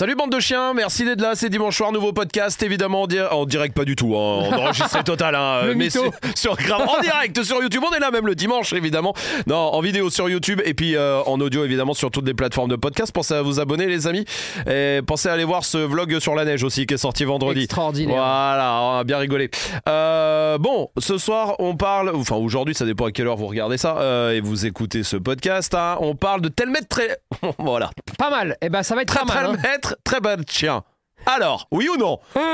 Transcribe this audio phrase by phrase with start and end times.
[0.00, 3.20] Salut bande de chiens, merci d'être là, c'est dimanche soir, nouveau podcast, évidemment en, di-
[3.20, 6.10] en direct pas du tout, hein, en enregistré total, hein, Le mais mytho.
[6.34, 9.12] sur, grave, en direct sur YouTube, on est là même le dimanche évidemment,
[9.46, 12.70] non en vidéo sur YouTube et puis euh, en audio évidemment sur toutes les plateformes
[12.70, 14.24] de podcast, pensez à vous abonner les amis,
[14.66, 17.64] et pensez à aller voir ce vlog sur la neige aussi qui est sorti vendredi.
[17.64, 18.16] Extraordinaire.
[18.16, 19.50] Voilà, on a bien rigolé.
[19.86, 23.76] Euh, bon, ce soir, on parle, enfin aujourd'hui, ça dépend à quelle heure vous regardez
[23.76, 25.74] ça euh, et vous écoutez ce podcast.
[25.74, 27.18] hein, on parle de tel mètre très,
[27.58, 28.56] voilà, Pas mal.
[28.62, 29.58] Eh ben, ça va être très pas mal.
[29.90, 30.82] Maître, très bel chien.
[31.26, 32.18] Alors, oui ou non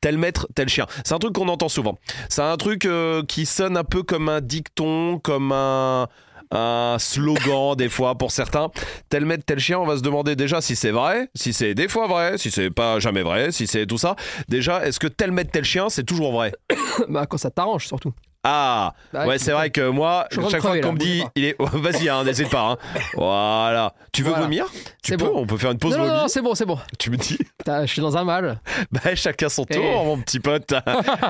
[0.00, 0.86] Tel maître, tel chien.
[1.04, 1.98] C'est un truc qu'on entend souvent.
[2.28, 6.06] C'est un truc euh, qui sonne un peu comme un dicton, comme un,
[6.50, 8.70] un slogan des fois pour certains.
[9.08, 11.88] Tel maître, tel chien, on va se demander déjà si c'est vrai, si c'est des
[11.88, 14.16] fois vrai, si c'est pas jamais vrai, si c'est tout ça.
[14.48, 16.52] Déjà, est-ce que tel maître, tel chien, c'est toujours vrai
[17.08, 18.12] bah, quand ça t'arrange, surtout.
[18.42, 22.08] Ah, Bah, ouais, c'est vrai que moi, chaque fois qu'on me dit, il est, vas-y,
[22.08, 22.70] hein, n'hésite pas.
[22.70, 22.76] hein.
[23.14, 23.92] Voilà.
[24.12, 24.44] Tu veux Voilà.
[24.44, 24.66] vomir?
[25.02, 25.32] Tu C'est peux, bon.
[25.42, 26.78] on peut faire une pause Non, non, non, c'est bon, c'est bon.
[26.98, 27.36] Tu me dis
[27.66, 28.60] Je suis dans un mal.
[28.92, 30.04] Bah, chacun son tour, Eh.
[30.06, 30.72] mon petit pote.
[30.72, 30.76] Et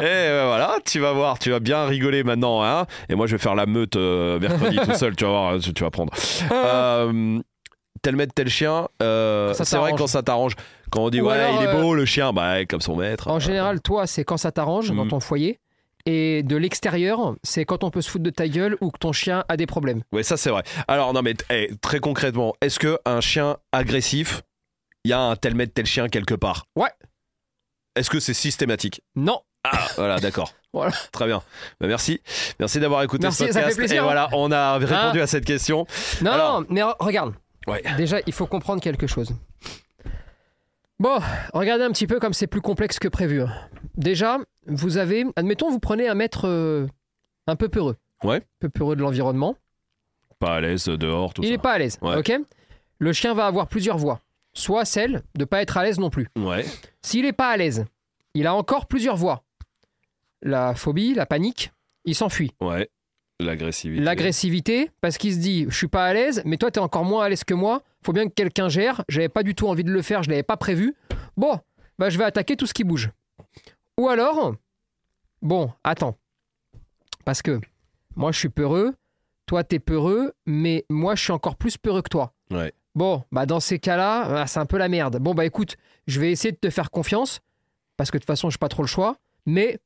[0.05, 2.63] euh, voilà, tu vas voir, tu vas bien rigoler maintenant.
[2.63, 5.59] Hein et moi, je vais faire la meute euh, mercredi tout seul, tu vas voir,
[5.59, 6.13] tu tu vas prendre.
[6.53, 7.39] Euh,
[8.03, 10.55] tel maître, tel chien, euh, Ça c'est vrai quand ça t'arrange.
[10.91, 13.29] Quand on dit, Ou ouais, alors, il est beau le chien, bah, comme son maître.
[13.29, 15.09] En général, toi, c'est quand ça t'arrange dans Mm.
[15.09, 15.59] ton foyer.
[16.07, 19.13] Et de l'extérieur, c'est quand on peut se foutre de ta gueule ou que ton
[19.13, 20.03] chien a des problèmes.
[20.13, 20.63] Ouais, ça, c'est vrai.
[20.89, 24.43] Alors, non, mais eh, très concrètement, est-ce qu'un chien agressif,
[25.05, 26.65] il y a un tel maître, tel chien quelque part?
[26.77, 26.91] Ouais.
[27.97, 29.03] Est-ce que c'est systématique?
[29.17, 29.41] Non.
[29.65, 30.53] Ah, voilà, d'accord.
[30.73, 30.93] Voilà.
[31.11, 31.43] Très bien.
[31.81, 32.21] Bah, merci.
[32.61, 33.77] Merci d'avoir écouté Merci, ce ça fait podcast.
[33.79, 35.85] plaisir, Et voilà, on a répondu à cette question.
[36.23, 37.35] Non, Alors- non, mais re- regarde.
[37.67, 37.83] Ouais.
[37.97, 39.35] Déjà, il faut comprendre quelque chose.
[41.01, 41.19] Bon,
[41.55, 43.41] regardez un petit peu comme c'est plus complexe que prévu.
[43.43, 43.51] hein.
[43.97, 46.87] Déjà, vous avez, admettons, vous prenez un maître euh,
[47.47, 47.97] un peu peureux.
[48.23, 48.37] Ouais.
[48.37, 49.57] Un peu peureux de l'environnement.
[50.39, 51.53] Pas à l'aise dehors, tout il ça.
[51.53, 51.99] n'est pas à l'aise.
[52.03, 52.17] Ouais.
[52.17, 52.33] Ok?
[52.99, 54.21] Le chien va avoir plusieurs voies.
[54.53, 56.29] Soit celle de pas être à l'aise non plus.
[56.37, 56.65] Ouais.
[57.03, 57.87] S'il n'est pas à l'aise,
[58.35, 59.43] il a encore plusieurs voies.
[60.43, 61.73] La phobie, la panique,
[62.05, 62.53] il s'enfuit.
[62.61, 62.91] Ouais.
[63.39, 64.03] L'agressivité.
[64.05, 67.05] L'agressivité, parce qu'il se dit, je suis pas à l'aise, mais toi, tu es encore
[67.05, 67.83] moins à l'aise que moi.
[68.05, 69.05] Faut bien que quelqu'un gère.
[69.09, 70.95] J'avais pas du tout envie de le faire, je l'avais pas prévu.
[71.37, 71.59] Bon,
[71.99, 73.11] bah, je vais attaquer tout ce qui bouge.
[73.99, 74.55] Ou alors,
[75.43, 76.17] bon, attends.
[77.25, 77.61] Parce que
[78.17, 78.95] moi, je suis peureux,
[79.47, 82.33] toi, t'es peureux, mais moi, je suis encore plus peureux que toi.
[82.51, 82.73] Ouais.
[82.95, 85.19] Bon, bah, dans ces cas-là, ah, c'est un peu la merde.
[85.19, 87.41] Bon, bah, écoute, je vais essayer de te faire confiance,
[87.97, 89.79] parce que de toute façon, j'ai pas trop le choix, mais,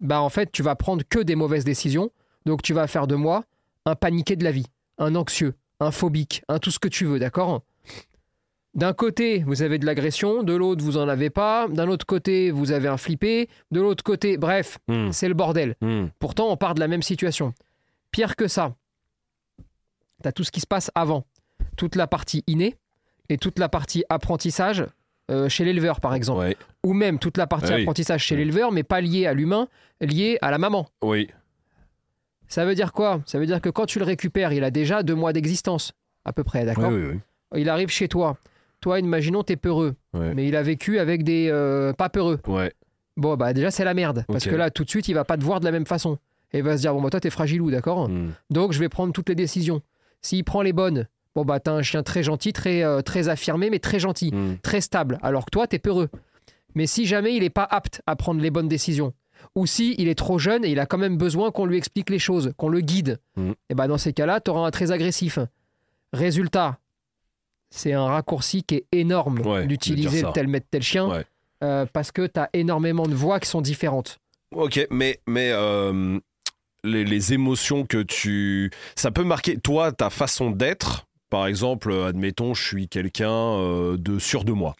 [0.00, 2.10] bah, en fait, tu vas prendre que des mauvaises décisions.
[2.46, 3.44] Donc tu vas faire de moi
[3.86, 4.66] un paniqué de la vie,
[4.98, 7.62] un anxieux, un phobique, un tout ce que tu veux, d'accord?
[8.74, 12.50] D'un côté, vous avez de l'agression, de l'autre, vous en avez pas, d'un autre côté,
[12.50, 15.10] vous avez un flippé, de l'autre côté, bref, Hmm.
[15.12, 15.76] c'est le bordel.
[15.80, 16.06] Hmm.
[16.18, 17.54] Pourtant, on part de la même situation.
[18.10, 18.74] Pire que ça,
[20.22, 21.24] tu as tout ce qui se passe avant,
[21.76, 22.76] toute la partie innée
[23.30, 24.84] et toute la partie apprentissage
[25.30, 26.56] euh, chez l'éleveur, par exemple, Ouais.
[26.84, 27.82] ou même toute la partie Ah oui.
[27.82, 29.68] apprentissage chez l'éleveur, mais pas liée à l'humain,
[30.00, 30.86] liée à la maman.
[31.02, 31.28] Oui.
[32.48, 33.20] Ça veut dire quoi?
[33.26, 35.92] Ça veut dire que quand tu le récupères, il a déjà deux mois d'existence,
[36.24, 36.90] à peu près, Oui, d'accord?
[36.92, 37.60] Oui, oui.
[37.60, 38.36] Il arrive chez toi.
[38.80, 40.34] Toi, imaginons, t'es peureux, Ouais.
[40.34, 42.38] mais il a vécu avec des euh, pas peureux.
[42.46, 42.72] Ouais.
[43.16, 45.36] Bon, bah déjà, c'est la merde, parce que là, tout de suite, il va pas
[45.38, 46.18] te voir de la même façon.
[46.52, 48.08] Et il va se dire, bon, bah toi, t'es fragilou, d'accord?
[48.08, 48.32] Hmm.
[48.50, 49.80] Donc, je vais prendre toutes les décisions.
[50.22, 53.70] S'il prend les bonnes, bon, bah t'as un chien très gentil, très, euh, très affirmé,
[53.70, 54.56] mais très gentil, Hmm.
[54.62, 56.08] très stable, alors que toi, t'es peureux.
[56.74, 59.14] Mais si jamais il n'est pas apte à prendre les bonnes décisions,
[59.56, 62.10] ou si il est trop jeune et il a quand même besoin qu'on lui explique
[62.10, 63.54] les choses, qu'on le guide, Mhm.
[63.70, 65.38] et ben dans ces cas-là, tu auras un très agressif.
[66.12, 66.78] Résultat,
[67.70, 71.24] c'est un raccourci qui est énorme Ouais, d'utiliser tel maître tel chien, Ouais.
[71.64, 74.18] euh, parce que tu as énormément de voix qui sont différentes.
[74.54, 76.18] Ok, mais, mais euh,
[76.84, 78.70] les, les émotions que tu.
[78.94, 81.06] Ça peut marquer, toi, ta façon d'être.
[81.28, 84.76] Par exemple, admettons, je suis quelqu'un euh, de sûr de moi.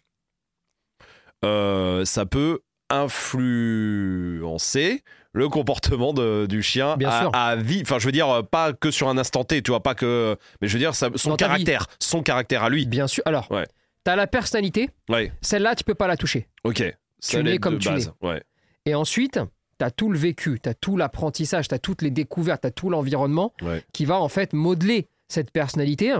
[1.45, 5.03] Euh, ça peut influencer
[5.33, 7.29] le comportement de- du chien Bien à, sûr.
[7.33, 7.81] à vie.
[7.83, 10.35] Enfin, je veux dire, euh, pas que sur un instant T, tu vois, pas que.
[10.61, 11.63] Mais je veux dire, ça- son Dans ta vie.
[11.65, 12.85] caractère, son caractère à lui.
[12.85, 13.23] Bien sûr.
[13.25, 13.65] Alors, Ouais.
[14.05, 16.47] tu as la personnalité, Ouais, celle-là, tu peux pas la toucher.
[16.63, 16.83] ok.
[17.19, 18.13] Ça l'aide comme de tu base.
[18.21, 18.41] Ouais.
[18.85, 19.39] Et ensuite,
[19.79, 22.67] tu as tout le vécu, tu as tout l'apprentissage, tu as toutes les découvertes, tu
[22.67, 23.83] as tout l'environnement Ouais.
[23.91, 26.13] qui va en fait modeler cette personnalité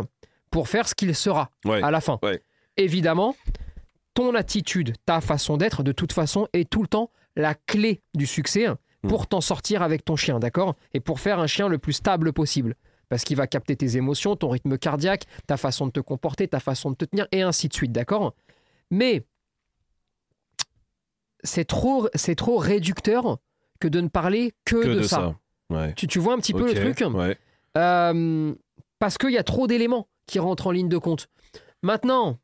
[0.52, 1.82] pour faire ce qu'il sera Ouais.
[1.84, 2.20] à la fin.
[2.24, 2.42] Ouais.
[2.78, 3.36] Évidemment,
[4.18, 8.26] ton attitude, ta façon d'être, de toute façon, est tout le temps la clé du
[8.26, 8.68] succès
[9.04, 9.10] Mm.
[9.10, 10.76] pour t'en sortir avec ton chien, d'accord?
[10.96, 12.74] Et pour faire un chien le plus stable possible.
[13.10, 16.60] Parce qu'il va capter tes émotions, ton rythme cardiaque, ta façon de te comporter, ta
[16.60, 18.34] façon de te tenir, et ainsi de suite, d'accord?
[18.90, 19.24] Mais
[21.44, 23.38] c'est trop, c'est trop réducteur
[23.80, 25.16] que de ne parler que, Que de, de ça.
[25.18, 25.36] ça.
[25.70, 25.94] Ouais.
[25.94, 27.00] Tu, tu vois un petit peu le truc?
[27.14, 27.38] Ouais.
[27.78, 28.56] Euh,
[28.98, 31.28] Parce qu'il y a trop d'éléments qui rentrent en ligne de compte.
[31.84, 32.40] Maintenant,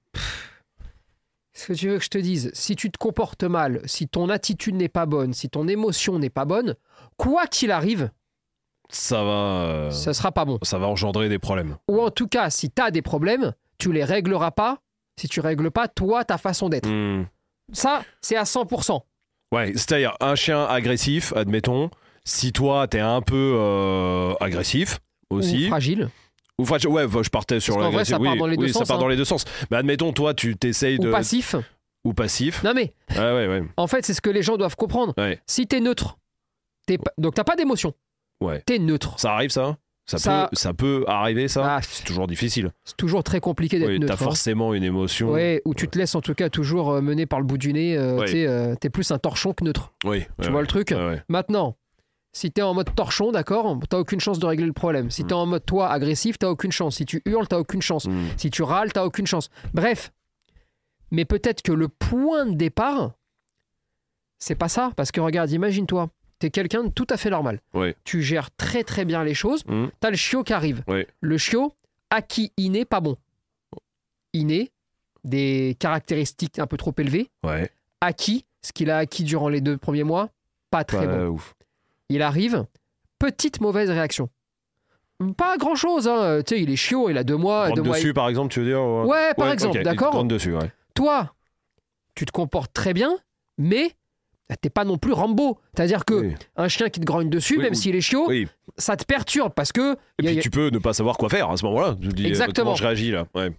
[1.53, 4.29] ce que tu veux que je te dise, si tu te comportes mal, si ton
[4.29, 6.75] attitude n'est pas bonne, si ton émotion n'est pas bonne,
[7.17, 8.09] quoi qu'il arrive,
[8.89, 10.57] Ça va, euh, ça sera pas bon.
[10.63, 11.77] ça va engendrer des problèmes.
[11.89, 14.79] Ou en tout cas, si tu as des problèmes, tu les régleras pas
[15.19, 16.89] si tu règles pas toi ta façon d'être.
[16.89, 17.25] Hmm.
[17.71, 19.01] Ça, c'est à 100%.
[19.53, 21.91] Ouais, c'est-à-dire un chien agressif, admettons.
[22.25, 24.99] Si toi t'es un peu euh, agressif
[25.29, 26.09] aussi, fragile.
[26.59, 28.79] Ou fragile- ouais, je partais sur qu'en vrai, ça part dans les deux oui, ça
[28.79, 28.99] sens, part hein.
[29.01, 29.45] dans les deux sens.
[29.71, 31.55] Mais admettons, toi, tu t'essayes Ou de passif.
[32.03, 32.63] ou passif.
[32.63, 33.63] Non mais, Ouais, ouais, ouais.
[33.77, 35.13] en fait, c'est ce que les gens doivent comprendre.
[35.17, 35.39] Ouais.
[35.47, 36.17] Si t'es neutre,
[37.17, 37.93] donc t'as pas d'émotion.
[38.41, 38.61] Ouais.
[38.65, 39.19] T'es neutre.
[39.19, 42.71] Ça arrive, ça ça, Ça- Peut, ça peut arriver, ça Ah, C'est toujours difficile.
[42.83, 44.13] c'est toujours très compliqué d'être Oui, neutre.
[44.17, 44.25] t'as hein.
[44.25, 45.31] forcément une émotion.
[45.31, 47.71] Ouais, ou tu te laisses en tout cas toujours euh, mener par le bout du
[47.71, 47.95] nez.
[47.97, 49.93] euh, euh, T'es plus un torchon que neutre.
[50.03, 50.93] Oui, Tu vois le truc.
[51.29, 51.77] Maintenant,
[52.35, 55.09] si t'es en mode torchon, d'accord, t'as aucune chance de régler le problème.
[55.11, 55.27] Si Mm.
[55.27, 56.95] t'es en mode toi agressif, t'as aucune chance.
[56.97, 58.05] Si tu hurles, t'as aucune chance.
[58.05, 58.25] Hmm.
[58.37, 59.49] Si tu râles, t'as aucune chance.
[59.73, 60.11] Bref.
[61.11, 63.13] Mais peut-être que le point de départ,
[64.39, 64.91] c'est pas ça.
[64.95, 66.09] Parce que regarde, imagine-toi,
[66.39, 67.61] t'es quelqu'un de tout à fait normal.
[67.75, 67.95] Ouais.
[68.03, 69.63] Tu gères très très bien les choses.
[69.67, 69.87] Hmm.
[69.99, 70.83] T'as le chiot qui arrive.
[70.87, 71.07] Ouais.
[71.21, 71.71] Le chiot,
[72.09, 73.15] acquis inné, pas bon.
[74.33, 74.71] Inné,
[75.23, 77.29] des caractéristiques un peu trop élevées.
[77.43, 77.69] Ouais.
[78.01, 80.29] Acquis, ce qu'il a acquis durant les deux premiers mois,
[80.71, 81.27] pas très Pas bon.
[81.35, 81.53] ouf.
[82.09, 82.65] Il arrive,
[83.19, 84.29] petite mauvaise réaction.
[85.37, 86.41] Pas grand chose, hein.
[86.45, 87.71] tu sais, il est chiot, il a deux mois.
[87.71, 90.23] Deux mois dessus, par exemple, tu veux dire Ouais, Ouais, par Ouais, exemple, ok, d'accord
[90.25, 90.69] dessus, ouais.
[90.95, 91.33] Toi,
[92.15, 93.17] tu te comportes très bien,
[93.57, 93.91] mais
[94.61, 95.59] t'es pas non plus Rambo.
[95.73, 96.35] C'est-à-dire que Oui.
[96.57, 97.77] un chien qui te grogne dessus, Oui, même oui.
[97.77, 98.29] s'il est chiot,
[98.77, 99.93] ça te perturbe parce que.
[100.19, 101.63] Et y a- puis y a- tu peux ne pas savoir quoi faire à ce
[101.65, 101.95] moment-là.
[102.03, 102.65] Euh, Exactement.
[102.65, 103.51] Comment je réagis là Ouais.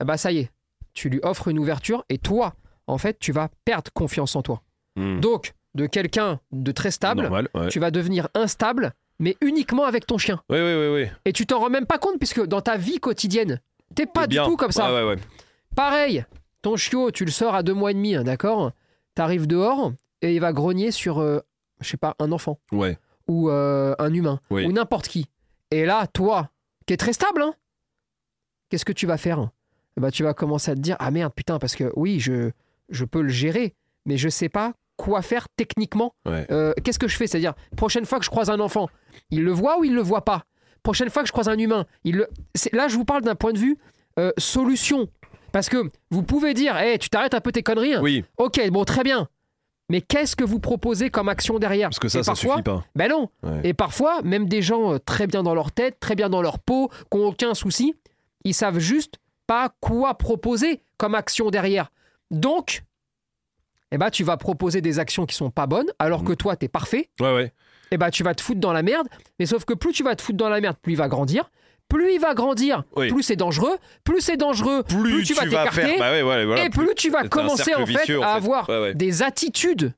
[0.00, 0.50] Ah bah ça y est,
[0.94, 2.54] tu lui offres une ouverture et toi,
[2.86, 4.62] en fait, tu vas perdre confiance en toi.
[4.96, 5.20] Hmm.
[5.20, 7.68] Donc, de quelqu'un de très stable, Normal, ouais.
[7.68, 10.42] tu vas devenir instable, mais uniquement avec ton chien.
[10.50, 11.08] Oui, oui, oui, oui.
[11.24, 13.60] Et tu t'en rends même pas compte puisque dans ta vie quotidienne,
[13.94, 14.92] t'es pas du tout comme ça.
[14.92, 15.18] Ouais, ouais, ouais.
[15.74, 16.24] Pareil,
[16.60, 18.72] ton chiot, tu le sors à deux mois et demi, hein, d'accord?
[19.14, 21.40] T'arrives dehors et il va grogner sur, euh,
[21.80, 22.98] je sais pas, un enfant Ouais.
[23.28, 24.64] ou euh, un humain Oui.
[24.66, 25.26] ou n'importe qui.
[25.70, 26.50] Et là, toi,
[26.86, 27.54] qui es très stable, hein,
[28.68, 29.48] qu'est-ce que tu vas faire?
[29.96, 32.50] Ben, Tu vas commencer à te dire, ah merde, putain, parce que oui, je,
[32.88, 33.74] je peux le gérer,
[34.06, 36.14] mais je sais pas quoi faire techniquement.
[36.26, 36.46] Ouais.
[36.52, 37.26] Euh, qu'est-ce que je fais?
[37.26, 38.88] C'est-à-dire, prochaine fois que je croise un enfant,
[39.30, 40.44] il le voit ou il le voit pas?
[40.84, 42.28] Prochaine fois que je croise un humain, il le...
[42.72, 43.76] là, je vous parle d'un point de vue
[44.18, 45.08] euh, solution.
[45.50, 47.94] Parce que vous pouvez dire, hey, tu t'arrêtes un peu tes conneries.
[47.94, 48.00] hein.
[48.02, 49.28] Oui, Ok, bon, très bien.
[49.90, 51.88] Mais qu'est-ce que vous proposez comme action derrière?
[51.90, 52.84] Parce que ça, Et ça suffit pas.
[52.94, 53.28] Ben non.
[53.42, 53.60] Ouais.
[53.64, 56.58] Et parfois, même des gens euh, très bien dans leur tête, très bien dans leur
[56.60, 57.94] peau, qui n'ont aucun souci,
[58.44, 59.16] ils savent juste
[59.46, 61.90] pas quoi proposer comme action derrière.
[62.30, 62.84] Donc,
[63.92, 66.26] eh ben, tu vas proposer des actions qui sont pas bonnes, alors Mm.
[66.28, 67.10] que toi, tu es parfait.
[67.20, 67.52] Ouais, ouais.
[67.92, 69.06] Eh ben, tu vas te foutre dans la merde.
[69.38, 71.50] Mais sauf que plus tu vas te foutre dans la merde, plus il va grandir.
[71.88, 73.08] Plus il va grandir, Oui.
[73.12, 73.76] plus c'est dangereux.
[74.02, 75.98] Plus c'est dangereux, plus, tu vas t'écarter.
[75.98, 76.64] Bah ouais, voilà.
[76.64, 79.92] et plus tu vas commencer en fait vicieux, en à avoir des attitudes,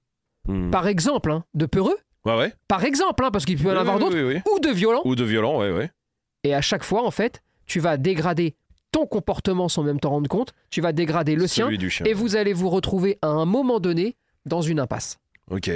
[0.49, 0.71] Hmm.
[0.71, 2.53] par exemple, hein, de peureux, Ouais, ouais.
[2.69, 4.17] par exemple, hein, parce qu'il peut y en avoir d'autres,
[4.53, 5.03] ou de violents.
[5.05, 5.91] Ou de violent, ouais, ouais.
[6.43, 8.57] Et à chaque fois, en fait, tu vas dégrader
[8.95, 10.53] ton comportement sans même t'en rendre compte.
[10.71, 11.67] Tu vas dégrader le sien.
[11.67, 12.09] Celui.
[12.09, 14.15] Et vous allez vous retrouver à un moment donné
[14.47, 15.19] dans une impasse.
[15.51, 15.69] Ok.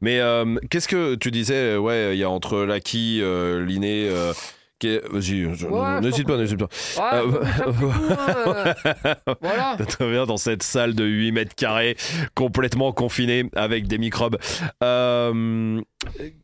[0.00, 4.08] Mais euh, qu'est-ce que tu disais euh, Ouais, il y a entre l'acquis, euh, l'inné.
[4.10, 4.32] euh,
[4.80, 6.68] qui Vas-y, Ouais, n'hésite pas, n'hésite pas.
[6.98, 9.76] Ouais, Euh, coup, hein, voilà.
[10.00, 11.96] Bien dans cette salle de 8 mètres carrés,
[12.34, 14.36] complètement confinée avec des microbes.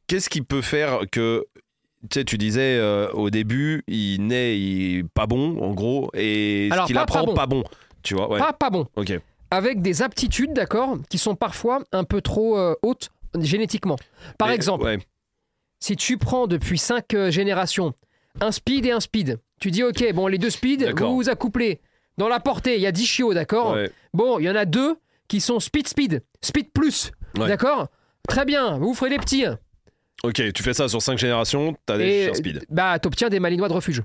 [0.06, 1.44] Qu'est-ce qui peut faire que.
[2.08, 6.68] Tu sais, tu disais euh, au début, il naît il, pas bon, en gros, et
[6.70, 7.34] ce Alors, qu'il pas- apprend, pas bon.
[7.34, 7.64] pas bon.
[8.02, 8.38] Tu vois, ouais.
[8.38, 8.86] Pas, pas bon.
[8.96, 9.12] Ok.
[9.50, 13.96] Avec des aptitudes, d'accord, qui sont parfois un peu trop euh, hautes génétiquement.
[14.38, 14.98] Par Mais, exemple, ouais.
[15.80, 17.92] si tu prends depuis 5 générations
[18.40, 21.80] un speed et un speed, tu dis ok, bon, les deux speeds, vous vous accouplez.
[22.16, 23.90] Dans la portée, il y a 10 chiots, d'accord ouais.
[24.14, 24.96] Bon, il y en a deux
[25.28, 27.88] qui sont speed speed, speed plus, d'accord
[28.28, 29.44] Très bien, vous ferez des petits.
[30.24, 32.64] Ok, tu fais ça sur 5 générations, t'as des Et chiens speed.
[32.68, 34.02] bah, t'obtiens des malinois de refuge.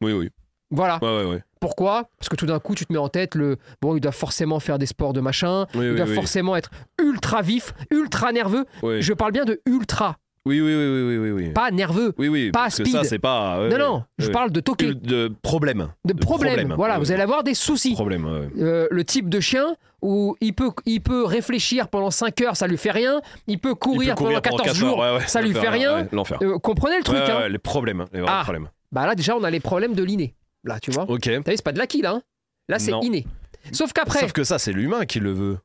[0.00, 0.30] Oui, oui.
[0.70, 0.98] Voilà.
[1.02, 1.42] Ouais, ouais, ouais.
[1.60, 2.08] Pourquoi?
[2.18, 4.60] Parce que tout d'un coup, tu te mets en tête le bon, il doit forcément
[4.60, 6.14] faire des sports de machin, Oui, il oui, doit oui.
[6.14, 6.70] forcément être
[7.02, 8.64] ultra vif, ultra nerveux.
[8.84, 9.02] Oui.
[9.02, 12.14] Je parle bien de ultra, Oui, oui, oui, oui, oui, oui, pas nerveux.
[12.18, 12.94] Oui, oui, pas parce que speed.
[12.96, 13.68] ça, c'est pas.
[13.68, 15.88] non, non, je parle de toquer, De problème.
[16.04, 16.54] de problème.
[16.54, 16.74] problème.
[16.76, 17.94] Voilà, vous allez avoir des soucis.
[17.94, 18.26] Problème.
[18.58, 22.66] Euh, le type de chien où il peut, il peut réfléchir pendant 5 heures, ça
[22.66, 23.20] lui fait rien.
[23.46, 25.26] Il peut Il courir, peut courir pendant 14 quatre jours, heures, ouais, ouais.
[25.28, 25.96] ça lui fait rien.
[26.02, 26.38] ouais, L'enfer.
[26.42, 28.40] Euh, comprenez le truc, hein les problèmes, les vrais Ah.
[28.44, 28.68] problèmes.
[28.92, 30.34] Bah là, déjà, on a les problèmes de l'inné.
[30.64, 31.04] Là, tu vois.
[31.10, 31.22] Ok.
[31.22, 32.12] T'as vu, c'est pas de l'acquis, là.
[32.12, 32.22] hein.
[32.68, 33.26] Là, c'est inné.
[33.72, 35.58] Sauf qu'après, Sauf que ça, c'est l'humain qui le veut.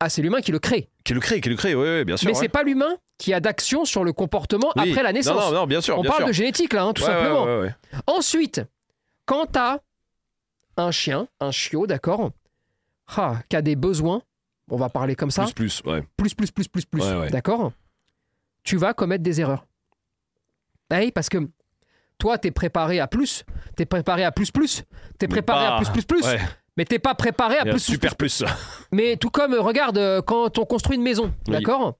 [0.00, 0.90] Ah, c'est l'humain qui le crée.
[1.04, 2.28] Qui le crée, qui le crée, oui, oui, bien sûr.
[2.28, 2.40] Mais ouais.
[2.40, 4.90] c'est pas l'humain qui a d'action sur le comportement Oui.
[4.90, 5.40] après la naissance.
[5.40, 5.98] Non, non, non, bien sûr.
[5.98, 6.28] on bien parle sûr.
[6.28, 7.44] de génétique, là, hein, tout Ouais, simplement.
[7.44, 7.74] ouais.
[8.06, 8.60] Ensuite,
[9.24, 9.78] quand t'as
[10.76, 12.30] un chien, un chiot, d'accord
[13.16, 14.20] ah, qui a des besoins,
[14.70, 16.02] on va parler comme ça, Plus, plus, ouais.
[16.16, 17.72] plus, plus, plus, plus, plus, d'accord
[18.64, 19.64] Tu vas commettre des erreurs.
[20.90, 21.38] Oui, parce que
[22.18, 23.44] toi, t'es préparé à plus,
[23.76, 24.82] t'es préparé à plus, plus,
[25.18, 26.24] t'es préparé à plus, plus, plus,
[26.76, 28.42] mais t'es pas préparé à plus, super plus.
[28.92, 31.54] mais tout comme, euh, regarde, euh, quand on construit une maison, Oui.
[31.54, 31.94] d'accord?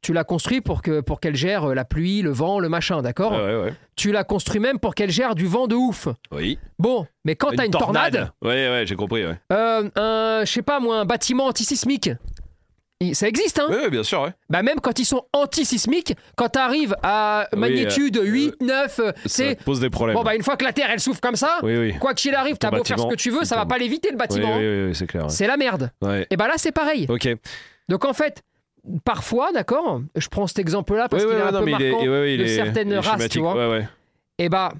[0.00, 3.02] Tu l'as construit pour que pour qu'elle gère euh, la pluie, le vent, le machin,
[3.02, 3.30] d'accord?
[3.32, 3.74] Ouais, ouais, ouais.
[3.94, 6.08] Tu l'as construit même pour qu'elle gère du vent de ouf.
[6.32, 6.58] Oui.
[6.80, 9.38] Bon, mais quand t'as une tornade, Ouais, ouais, j'ai compris, ouais.
[9.52, 12.10] euh, un, je sais pas moi, un bâtiment antisismique,
[13.14, 14.30] ça existe, hein ouais, bien sûr, ouais.
[14.48, 19.12] Bah même quand ils sont antisismiques, quand t'arrives à Oui, magnitude euh, 8, 9, euh,
[19.12, 19.64] Ça c'est...
[19.64, 20.16] pose des problèmes.
[20.16, 21.94] Bon bah une fois que la Terre elle souffle comme ça, oui, oui.
[21.98, 23.62] quoi qu'il arrive, Ton t'as beau faire ce bâtiment, que tu veux, il ça va
[23.62, 23.70] tombe.
[23.70, 24.56] pas l'éviter le Oui, bâtiment.
[24.58, 24.74] oui, hein.
[24.82, 25.24] oui, oui, c'est clair.
[25.24, 25.28] ouais.
[25.30, 25.90] C'est la merde.
[26.02, 26.26] Ouais.
[26.30, 27.06] Et bah là c'est pareil.
[27.08, 27.28] Ok.
[27.88, 28.42] Donc en fait,
[29.04, 31.82] parfois, d'accord, je prends cet exemple-là parce Ouais, qu'il est un non, peu mais il
[31.82, 32.04] est, marquant.
[32.06, 33.40] ouais, ouais, il de est- certaines il est races, tu schématique.
[33.42, 33.54] vois.
[33.54, 33.88] Ouais, ouais.
[34.38, 34.72] Et bah,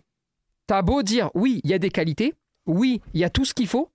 [0.66, 2.34] t'as beau dire, oui, il y a des qualités,
[2.66, 3.90] oui, il y a tout ce qu'il faut,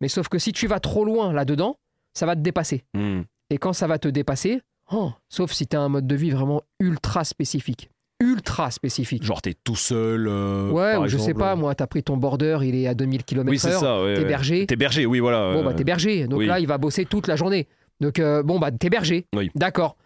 [0.00, 1.76] mais sauf que si tu vas trop loin là-dedans,
[2.14, 2.84] ça va te dépasser.
[2.94, 3.22] Hmm.
[3.50, 4.60] Et quand ça va te dépasser,
[4.92, 7.90] oh, sauf si t'as un mode de vie vraiment ultra spécifique.
[8.20, 9.22] Ultra spécifique.
[9.24, 10.26] Genre, t'es tout seul.
[10.28, 12.94] euh, ouais, par ou je sais pas, moi, t'as pris ton border, il est à
[12.94, 13.50] 2000 km/h.
[13.50, 14.02] Oui, c'est ça.
[14.02, 14.66] Ouais, T'es berger.
[14.66, 15.52] T'es berger, oui, voilà.
[15.54, 16.26] Bon, euh, bah, t'es berger.
[16.26, 16.46] Donc oui.
[16.46, 17.66] là, il va bosser toute la journée.
[18.00, 19.26] Donc, euh, bon, bah, t'es berger.
[19.34, 19.50] Oui.
[19.54, 19.96] D'accord.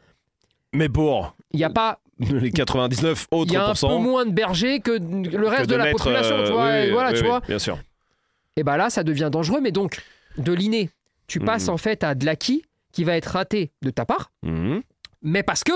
[0.72, 1.98] Mais pour Il n'y a pas.
[2.20, 5.70] les 99 Il autres y a un peu moins de bergers que le reste que
[5.70, 6.66] de, la population, euh, tu vois.
[6.66, 7.40] oui, et voilà, oui, tu oui, vois.
[7.40, 7.76] Bien sûr.
[8.56, 9.60] Et bah là, ça devient dangereux.
[9.60, 10.00] Mais donc,
[10.38, 10.90] de l'inné,
[11.26, 11.46] tu Mhm.
[11.46, 12.62] passes en fait à de l'acquis
[12.94, 14.82] qui va être raté de ta part, Mhm.
[15.22, 15.72] mais parce que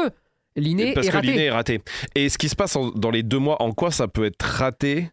[0.56, 1.82] l'inné Parce est est raté.
[2.14, 4.42] Et ce qui se passe en- dans les deux mois, en quoi ça peut être
[4.42, 5.10] raté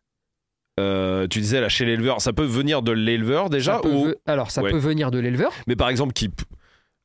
[0.79, 4.07] Euh, Tu disais là chez l'éleveur, ça peut venir de l'éleveur déjà Ça ou...
[4.07, 4.71] ve- Alors, ça Ouais.
[4.71, 5.53] peut venir de l'éleveur.
[5.67, 6.29] Mais par exemple, qui...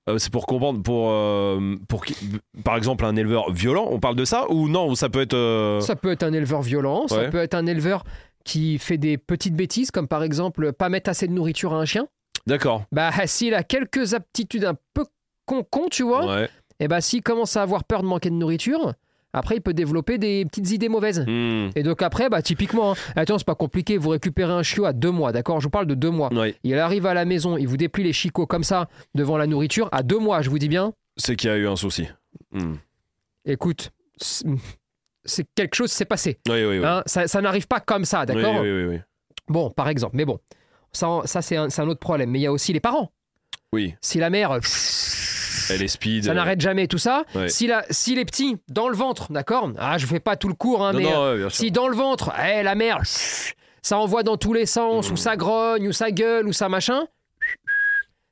[0.09, 2.17] euh, c'est pour comprendre, pour, euh, pour qui-
[2.65, 5.79] par exemple un éleveur violent, on parle de ça ou non Ou ça peut être.
[5.83, 8.03] Ça peut être un éleveur violent, ça peut être un éleveur
[8.45, 11.85] qui fait des petites bêtises, comme par exemple pas mettre assez de nourriture à un
[11.85, 12.09] chien.
[12.51, 12.85] D'accord.
[12.91, 15.05] Bah, s'il a quelques aptitudes un peu
[15.47, 16.49] con-con, tu vois, Ouais.
[16.81, 18.95] et bah, s'il commence à avoir peur de manquer de nourriture,
[19.33, 21.25] après, il peut développer des petites idées mauvaises.
[21.27, 21.71] Hmm.
[21.77, 24.93] Et donc après, bah, typiquement, hein, attends, c'est pas compliqué, vous récupérez un chiot à
[24.93, 25.61] deux mois, d'accord?
[25.61, 26.33] Je vous parle de deux mois.
[26.35, 26.57] Ouais.
[26.65, 29.89] Il arrive à la maison, il vous déplie les chicots comme ça devant la nourriture
[29.93, 30.93] à deux mois, je vous dis bien.
[31.17, 32.09] C'est qu'il y a eu un souci.
[32.51, 32.75] Hmm.
[33.45, 34.45] Écoute, c'est
[35.25, 36.41] c'est quelque chose s'est passé.
[36.49, 36.85] Oui, oui, oui.
[36.85, 38.61] Hein, ça ça n'arrive pas comme ça, d'accord?
[38.63, 38.99] Oui, oui, oui.
[39.47, 40.39] Bon, par exemple, mais bon,
[40.93, 42.31] ça, ça c'est un, autre problème.
[42.31, 43.11] Mais il y a aussi les parents.
[43.73, 44.51] Oui, Si la mère,
[45.71, 46.25] elle est speed.
[46.25, 47.25] ça euh, n'arrête jamais tout ça.
[47.37, 47.49] Ouais.
[47.49, 50.55] Si, la, si les petits dans le ventre, d'accord Ah, je fais pas tout le
[50.55, 52.99] cours, hein, Non, mais non, euh, ouais, si dans le ventre, eh, la mère,
[53.83, 57.07] ça envoie dans tous les sens, ou ça grogne, ou ça gueule, ou ça machin,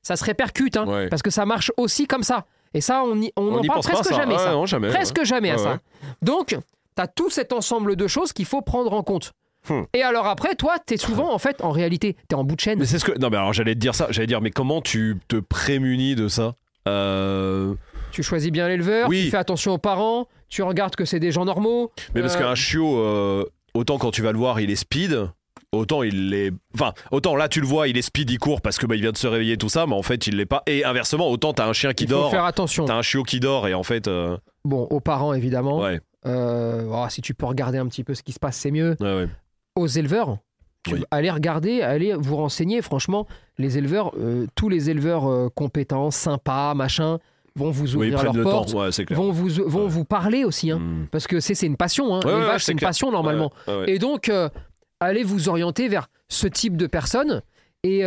[0.03, 1.09] ça se répercute, hein, Ouais.
[1.09, 2.45] parce que ça marche aussi comme ça.
[2.75, 4.17] Et ça, on y- on On n'en n'y parle pense pas, presque ça.
[4.17, 4.53] jamais, ça.
[4.53, 4.89] non, jamais.
[4.89, 5.79] Presque jamais à ça.
[6.21, 6.57] Donc, tu
[7.03, 9.33] as tout cet ensemble de choses qu'il faut prendre en compte.
[9.69, 9.83] Hmm.
[9.95, 12.55] Et alors après, toi, tu es souvent, en fait, en réalité, tu es en bout
[12.57, 12.79] de chaîne.
[12.79, 13.19] Mais c'est ce que.
[13.19, 14.07] Non, mais alors j'allais te dire ça.
[14.11, 16.55] J'allais dire, mais comment tu te prémunis de ça?
[16.87, 17.75] Euh,
[18.13, 19.25] Tu choisis bien l'éleveur, Oui.
[19.25, 21.93] tu fais attention aux parents, tu regardes que c'est des gens normaux.
[22.15, 23.45] Mais parce Euh, qu'un chiot, euh,
[23.75, 25.29] autant quand tu vas le voir, il est speed.
[25.71, 26.51] Autant il est.
[26.75, 29.03] Enfin, autant là tu le vois, il est speed, il court parce que bah, il
[29.03, 30.63] vient de se réveiller, tout ça, mais en fait il l'est pas.
[30.67, 32.87] Et inversement, autant t'as un chien qui il faut dort, faire attention.
[32.87, 34.09] t'as un chiot qui dort, et en fait.
[34.65, 35.81] Bon, aux parents, évidemment.
[35.81, 38.71] ouais, Euh, oh, si tu peux regarder un petit peu ce qui se passe, c'est
[38.71, 38.97] mieux.
[39.01, 39.29] ouais, ouais.
[39.79, 40.39] Aux éleveurs,
[40.91, 41.05] Oui.
[41.11, 42.83] allez regarder, allez vous renseigner.
[42.83, 43.27] Franchement,
[43.59, 47.19] les éleveurs, euh, tous les éleveurs euh, compétents, sympas, machin,
[47.57, 49.89] vont vous Oui, ouvrir prennent leurs le portes, ouais, vont vous vont Ouais.
[49.89, 50.79] vous parler aussi, hein.
[50.79, 51.07] Hmm.
[51.11, 52.15] parce que c'est une passion.
[52.15, 52.21] Hein.
[52.25, 52.89] Ouais, c'est une clair.
[52.91, 53.51] passion normalement.
[53.87, 54.49] Et donc, euh,
[55.01, 57.43] allez vous orienter vers ce type de personnes.
[57.85, 58.01] Et,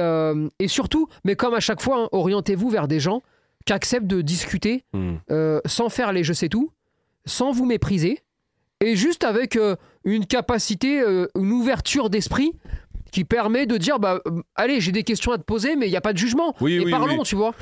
[0.60, 3.22] et surtout, mais comme à chaque fois, hein, orientez-vous vers des gens
[3.66, 5.16] qui acceptent de discuter Hmm.
[5.66, 6.72] sans faire les je sais tout,
[7.26, 8.20] sans vous mépriser,
[8.84, 9.58] et juste avec
[10.04, 12.54] une capacité, euh, une ouverture d'esprit
[13.12, 15.90] qui permet de dire bah euh, allez j'ai des questions à te poser mais il
[15.92, 17.24] n'y a pas de jugement Oui, et oui, parlons oui.
[17.26, 17.54] tu vois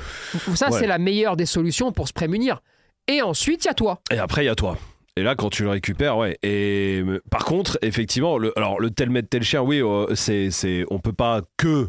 [0.54, 0.78] ça Ouais.
[0.78, 2.62] c'est la meilleure des solutions pour se prémunir
[3.08, 4.78] et ensuite il y a toi Et après, il y a toi.
[5.16, 6.38] Et là, quand tu le récupères, ouais.
[6.44, 10.84] Et par contre, effectivement, le, alors le tel maître tel chien, oui, euh, c'est, c'est,
[10.90, 11.88] on peut pas que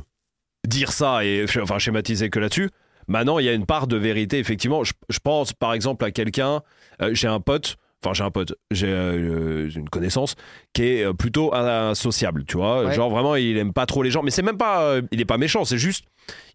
[0.68, 2.72] dire ça et enfin schématiser que là-dessus.
[3.08, 4.84] Maintenant, il y a une part de vérité, effectivement.
[4.84, 6.62] Je, je pense, par exemple, à quelqu'un.
[7.04, 7.78] euh, j'ai un pote.
[8.04, 10.36] Enfin, j'ai un pote, j'ai euh, une connaissance
[10.74, 12.86] qui est euh, plutôt insociable, tu vois.
[12.86, 12.94] Ouais.
[12.96, 15.26] Genre vraiment, il aime pas trop les gens, mais c'est même pas, euh, il est
[15.26, 16.06] pas méchant, c'est juste,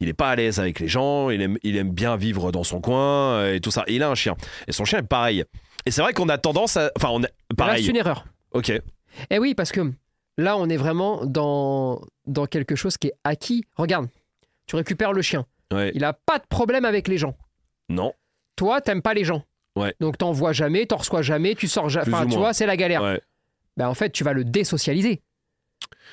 [0.01, 2.65] il est pas à l'aise avec les gens, il aime, il aime bien vivre dans
[2.65, 3.85] son coin euh, et tout ça.
[3.87, 4.35] Et il a un chien,
[4.67, 5.45] et son chien est pareil.
[5.85, 7.89] Et c'est vrai qu'on a tendance à, enfin, on est là c'est pareil.
[7.89, 8.73] une erreur Ok.
[9.31, 9.93] Eh oui, parce que
[10.39, 13.65] là, on est vraiment dans, dans quelque chose qui est acquis.
[13.77, 14.09] Regarde,
[14.67, 15.47] tu récupères le chien.
[15.73, 15.93] Ouais.
[15.95, 17.37] Il a pas de problème avec les gens.
[17.89, 18.13] Non.
[18.57, 19.45] Toi, t'aimes pas les gens.
[19.77, 19.95] Ouais.
[20.01, 22.13] Donc t'en vois jamais, t'en reçois jamais, tu sors jamais.
[22.13, 23.03] Enfin, tu vois, c'est la galère.
[23.03, 23.21] Ouais.
[23.77, 25.21] Ben, en fait, tu vas le désocialiser.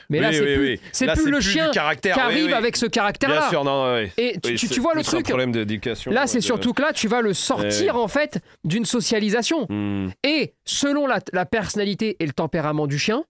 [0.09, 0.79] Mais là, c'est oui, plus, oui.
[0.91, 3.49] c'est Là, plus le chien qui arrive avec ce Bien caractère-là.
[3.49, 3.97] sûr, non.
[4.17, 6.11] Et tu, vois le truc problème d'éducation.
[6.11, 9.65] Là, c'est de- surtout que là, tu vas le sortir en fait d'une socialisation.
[9.69, 10.09] Hmm.
[10.25, 13.23] Et selon la, la personnalité et le tempérament du chien,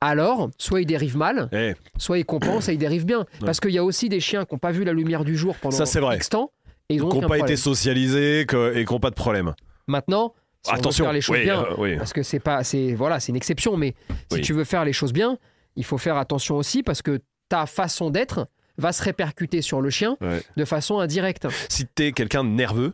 [0.00, 3.24] alors, soit il dérive mal, Eh, soit il compense et il dérive bien.
[3.44, 5.56] Parce qu'il y a aussi des chiens qui n'ont pas vu la lumière du jour
[5.60, 6.16] pendant Ça, c'est vrai.
[6.16, 6.52] X temps.
[6.88, 9.54] Et ils n'ont pas été socialisés que- et qui n'ont pas de problème.
[9.88, 11.04] Maintenant, si on veut Attention.
[11.06, 11.96] faire les choses oui, bien, euh, oui.
[11.96, 13.94] parce que c'est pas, c'est voilà, c'est une exception, mais
[14.30, 14.40] si Oui.
[14.42, 15.38] tu veux faire les choses bien,
[15.76, 18.46] il faut faire attention aussi parce que ta façon d'être
[18.78, 20.40] va se répercuter sur le chien Ouais.
[20.56, 21.46] de façon indirecte.
[21.68, 22.92] Si t'es quelqu'un de nerveux,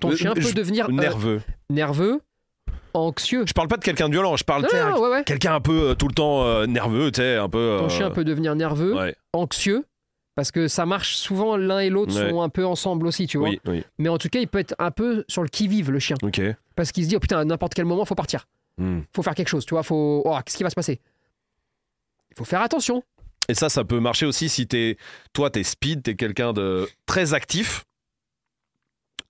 [0.00, 1.40] Ton Euh, chien peut devenir euh, nerveux.
[1.70, 2.20] nerveux,
[2.94, 3.44] anxieux.
[3.46, 5.24] Je parle pas de quelqu'un de violent, je parle tu ouais, ouais.
[5.24, 7.76] quelqu'un un peu euh, tout le temps nerveux, tu sais, un peu.
[7.80, 8.94] Ton chien peut devenir nerveux,
[9.32, 9.84] anxieux,
[10.34, 12.30] parce que ça marche souvent l'un et l'autre Ouais.
[12.30, 13.48] sont un peu ensemble aussi, tu vois.
[13.50, 13.84] oui, oui.
[13.98, 16.16] Mais en tout cas, il peut être un peu sur le qui-vive, le chien.
[16.22, 16.40] Ok.
[16.76, 18.48] Parce qu'il se dit, oh putain, à n'importe quel moment, faut partir.
[18.78, 19.00] Hmm.
[19.14, 19.82] Faut faire quelque chose, tu vois.
[19.84, 20.22] Faut...
[20.24, 21.00] Oh, qu'est-ce qui va se passer?
[22.32, 23.02] Il faut faire attention.
[23.48, 24.96] Et ça, ça peut marcher aussi si t'es,
[25.32, 27.84] toi, t'es speed, t'es quelqu'un de très actif.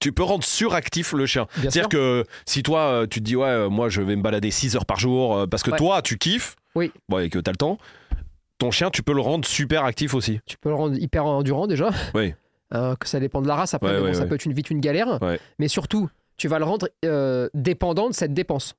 [0.01, 1.47] Tu peux rendre suractif le chien.
[1.57, 4.51] C'est-à-dire que si toi, euh, tu te dis, ouais, euh, moi, je vais me balader
[4.51, 5.79] 6 heures par jour euh, parce que Ouais.
[5.79, 6.93] toi, tu kiffes, Oui.
[7.09, 7.79] bon, et que t'as le temps,
[8.65, 10.41] ton chien, tu peux le rendre super actif aussi.
[10.47, 11.91] Tu peux le rendre hyper endurant déjà.
[12.15, 12.35] Oui.
[12.73, 13.75] Euh, que ça dépend de la race.
[13.75, 14.27] Après, Ouais, mais bon, ouais, ça ouais.
[14.29, 15.21] peut être une, vite une galère.
[15.61, 18.75] Mais surtout, tu vas le rendre euh, dépendant de cette dépense.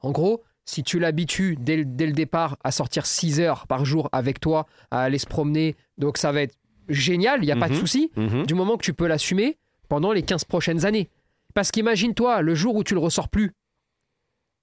[0.00, 3.84] En gros, si tu l'habitues dès, le- dès le départ à sortir 6 heures par
[3.84, 6.56] jour avec toi, à aller se promener, donc ça va être
[6.88, 7.78] génial, il n'y a pas de Mhm.
[7.80, 8.46] souci, Mhm.
[8.46, 9.58] du moment que tu peux l'assumer
[9.88, 11.08] pendant les 15 prochaines années.
[11.54, 13.52] Parce qu'imagine-toi, le jour où tu le ressors plus,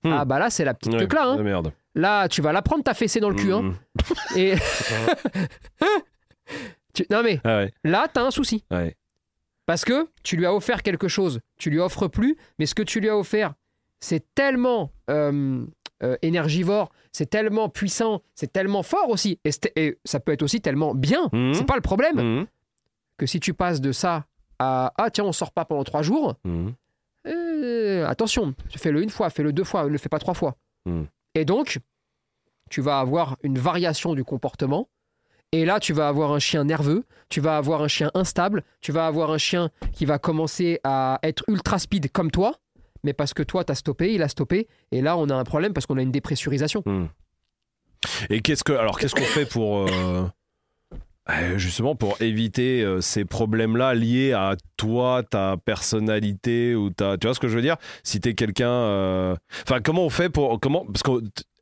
[0.03, 0.11] Hmm.
[0.11, 1.23] ah bah là, c'est la petite là.
[1.29, 1.41] hein.
[1.43, 1.71] merde.
[1.95, 3.51] Là, tu vas la prendre ta fessée dans le cul.
[3.53, 3.61] hein.
[3.61, 3.75] Mhm.
[4.37, 4.55] Et...
[6.93, 8.63] Tu- Non mais, Ah ouais, là, t'as un souci.
[8.71, 8.95] ouais.
[9.65, 12.83] Parce que tu lui as offert quelque chose, tu lui offres plus, mais ce que
[12.83, 13.53] tu lui as offert,
[13.99, 15.65] c'est tellement euh,
[16.03, 20.93] euh, énergivore, c'est tellement puissant, c'est tellement fort aussi, et, ça peut être aussi tellement
[20.93, 21.53] bien, Mhm.
[21.55, 22.45] c'est pas le problème, Mhm.
[23.17, 24.25] que si tu passes de ça
[24.59, 26.73] à ah tiens on sort pas pendant trois jours, Mhm.
[27.27, 30.55] euh, attention, fais-le une fois, fais-le deux fois, ne le fais pas trois fois.
[31.35, 31.79] Et donc,
[32.69, 34.89] tu vas avoir une variation du comportement.
[35.51, 38.91] Et là, tu vas avoir un chien nerveux, tu vas avoir un chien instable, tu
[38.91, 42.59] vas avoir un chien qui va commencer à être ultra speed comme toi,
[43.03, 44.67] mais parce que toi, tu as stoppé, il a stoppé.
[44.91, 46.81] Et là, on a un problème parce qu'on a une dépressurisation.
[46.85, 47.05] Hmm.
[48.29, 50.27] Et qu'est-ce que alors qu'est-ce qu'on fait pour euh,
[51.57, 57.33] justement pour éviter euh, ces problèmes-là liés à toi, ta personnalité ou ta tu vois
[57.33, 57.77] ce que je veux dire?
[58.03, 61.11] Si t'es quelqu'un, euh, enfin comment on fait pour comment parce que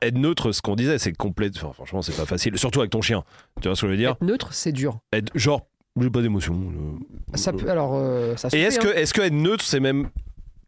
[0.02, 1.49] être neutre, ce qu'on disait, c'est complet.
[1.56, 3.23] Enfin, franchement, c'est pas facile, surtout avec ton chien.
[3.62, 4.12] Tu vois ce que je veux dire?
[4.12, 4.99] Être neutre, c'est dur.
[5.13, 5.62] Être genre
[6.02, 6.54] j'ai pas d'émotion.
[6.56, 8.84] euh, Ça peut, alors, euh, ça se Et est-ce hein.
[8.84, 10.10] que est-ce que être neutre, c'est même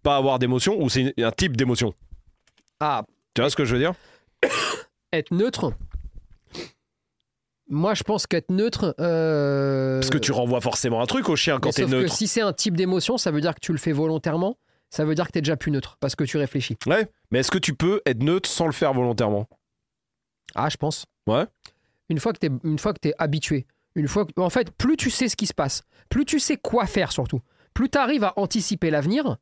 [0.03, 1.93] pas avoir d'émotion ou c'est un type d'émotion?
[2.79, 3.03] Ah,
[3.33, 3.93] Tu vois ce que je veux dire?
[5.13, 5.73] Être neutre.
[7.67, 8.95] Moi, je pense qu'être neutre.
[8.99, 12.09] euh, Parce que tu renvoies forcément un truc au chien quand t'es neutre.
[12.11, 14.57] que si c'est un type d'émotion, ça veut dire que tu le fais volontairement.
[14.91, 16.77] Ça veut dire que tu es déjà plus neutre parce que tu réfléchis.
[16.85, 19.47] Ouais, mais est-ce que tu peux être neutre sans le faire volontairement?
[20.53, 21.05] Ah, je pense.
[21.27, 21.45] Ouais.
[22.09, 24.69] Une fois que tu es, une fois que t'es habitué, une fois que, en fait,
[24.71, 27.41] plus tu sais ce qui se passe, plus tu sais quoi faire surtout,
[27.73, 29.37] plus tu arrives à anticiper l'avenir,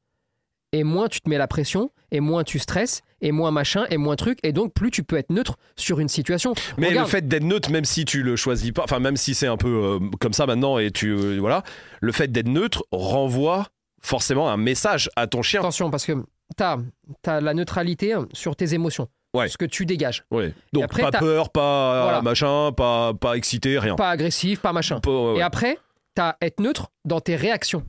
[0.73, 3.95] et moins tu te mets la pression, et moins tu stresses, et moins machin, et
[3.97, 6.53] moins truc, et donc plus tu peux être neutre sur une situation.
[6.77, 9.33] Mais Regarde, le fait d'être neutre, même si tu le choisis pas, enfin même si
[9.33, 11.63] c'est un peu euh, comme ça maintenant et tu euh, voilà,
[12.01, 13.67] le fait d'être neutre renvoie
[14.01, 15.61] forcément un message à ton chien.
[15.61, 16.11] attention, parce que
[16.57, 19.47] tu as, la neutralité sur tes émotions, Ouais.
[19.47, 20.25] ce que tu dégages.
[20.29, 20.53] Ouais.
[20.73, 22.21] Donc après, pas t'as- peur, pas Voilà.
[22.21, 23.95] machin, pas pas excité, rien.
[23.95, 24.99] Pas agressif, pas machin.
[24.99, 25.39] Pas- ouais, ouais.
[25.39, 25.77] Et après,
[26.15, 27.83] tu as être neutre dans tes réactions,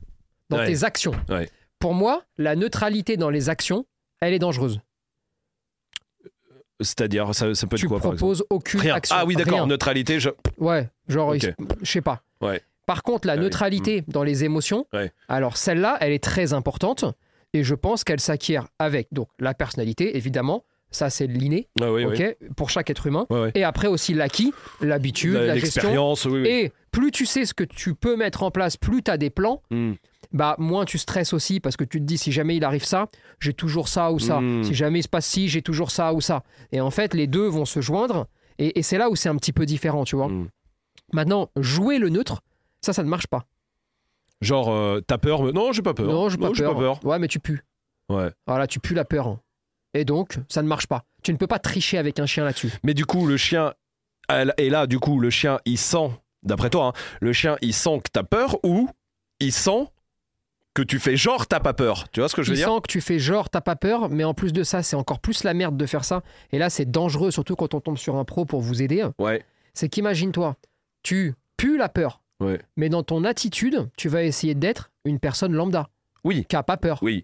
[0.49, 1.11] dans tes actions.
[1.85, 3.85] Pour moi, la neutralité dans les actions,
[4.19, 4.79] elle est dangereuse.
[6.81, 8.95] C'est-à-dire ça, ça peut être tu quoi par exemple proposes aucune Rien.
[8.95, 9.15] action.
[9.19, 11.43] Ah oui, d'accord, neutralité, je Ouais, genre, Ok.
[11.43, 12.23] il- je sais pas.
[12.41, 12.59] Ouais.
[12.87, 13.43] Par contre, la Ah oui.
[13.43, 15.11] neutralité dans les émotions, Ouais.
[15.29, 17.05] alors celle-là, elle est très importante
[17.53, 20.63] et je pense qu'elle s'acquiert avec donc la personnalité, évidemment.
[20.95, 22.13] Ça, c'est l'inné, Ah oui, oui.
[22.15, 23.27] ok, pour chaque être humain.
[23.53, 26.15] Et après aussi l'acquis, l'habitude, La- gestion.
[26.45, 29.29] Et plus tu sais ce que tu peux mettre en place, plus tu as des
[29.29, 29.95] plans, Hmm.
[30.31, 33.07] bah moins tu stresses aussi parce que tu te dis si jamais il arrive ça,
[33.41, 34.39] j'ai toujours ça ou ça.
[34.39, 34.63] Mm.
[34.63, 36.43] Si jamais il se passe ci, j'ai toujours ça ou ça.
[36.71, 38.27] Et en fait, les deux vont se joindre
[38.57, 40.29] et, et c'est là où c'est un petit peu différent, tu vois.
[40.29, 40.47] Mm.
[41.11, 42.39] Maintenant, jouer le neutre,
[42.79, 43.43] ça, ça ne marche pas.
[44.41, 45.51] Genre euh, t'as peur mais...
[45.51, 46.07] Non, j'ai pas peur.
[46.07, 46.77] Non, j'ai pas, peur.
[46.77, 47.05] peur.
[47.05, 47.59] Ouais, mais tu pues.
[48.09, 48.29] Ouais.
[48.47, 49.39] Voilà, tu pues la peur.
[49.95, 51.03] Et donc, ça ne marche pas.
[51.23, 52.71] Tu ne peux pas tricher avec un chien là-dessus.
[52.83, 53.73] Mais du coup, le chien,
[54.29, 56.11] elle- et là, du coup, le chien, il sent,
[56.43, 58.89] d'après toi, hein, le chien, il sent que t'as peur ou
[59.39, 59.87] il sent
[60.73, 62.09] que tu fais genre t'as pas peur?
[62.11, 62.67] Tu vois ce que je veux il dire?
[62.67, 65.19] sent que tu fais genre t'as pas peur, mais en plus de ça, c'est encore
[65.21, 66.21] plus la merde de faire ça.
[66.51, 69.05] Et là, c'est dangereux, surtout quand on tombe sur un pro pour vous aider.
[69.17, 69.45] Ouais.
[69.73, 70.57] C'est qu'imagine-toi,
[71.01, 72.59] tu pues la peur, Ouais.
[72.75, 75.87] mais dans ton attitude, tu vas essayer d'être une personne lambda
[76.25, 76.45] Oui.
[76.49, 76.99] qui a pas peur.
[77.01, 77.23] Oui.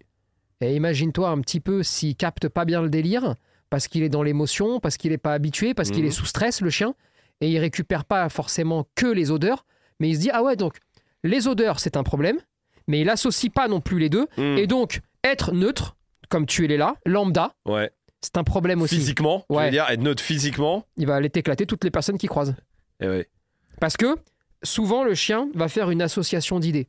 [0.62, 3.36] Et imagine-toi un petit peu s'il capte pas bien le délire,
[3.70, 6.08] parce qu'il est dans l'émotion, parce qu'il est pas habitué, parce qu'il Mhm.
[6.08, 6.94] est sous stress, le chien,
[7.42, 9.66] et il récupère pas forcément que les odeurs,
[10.00, 10.78] mais il se dit ah ouais donc
[11.24, 12.38] les odeurs c'est un problème,
[12.88, 14.58] mais il associe pas non plus les deux, Mm.
[14.58, 15.96] et donc être neutre
[16.30, 17.92] comme tu es là, lambda, Ouais.
[18.22, 18.96] c'est un problème aussi.
[18.96, 19.66] Physiquement, tu Ouais.
[19.66, 20.86] veux dire être neutre physiquement?
[20.98, 22.56] Il va aller t'éclater toutes les personnes qui croisent,
[23.00, 23.30] Et ouais.
[23.80, 24.16] parce que
[24.64, 26.88] souvent le chien va faire une association d'idées.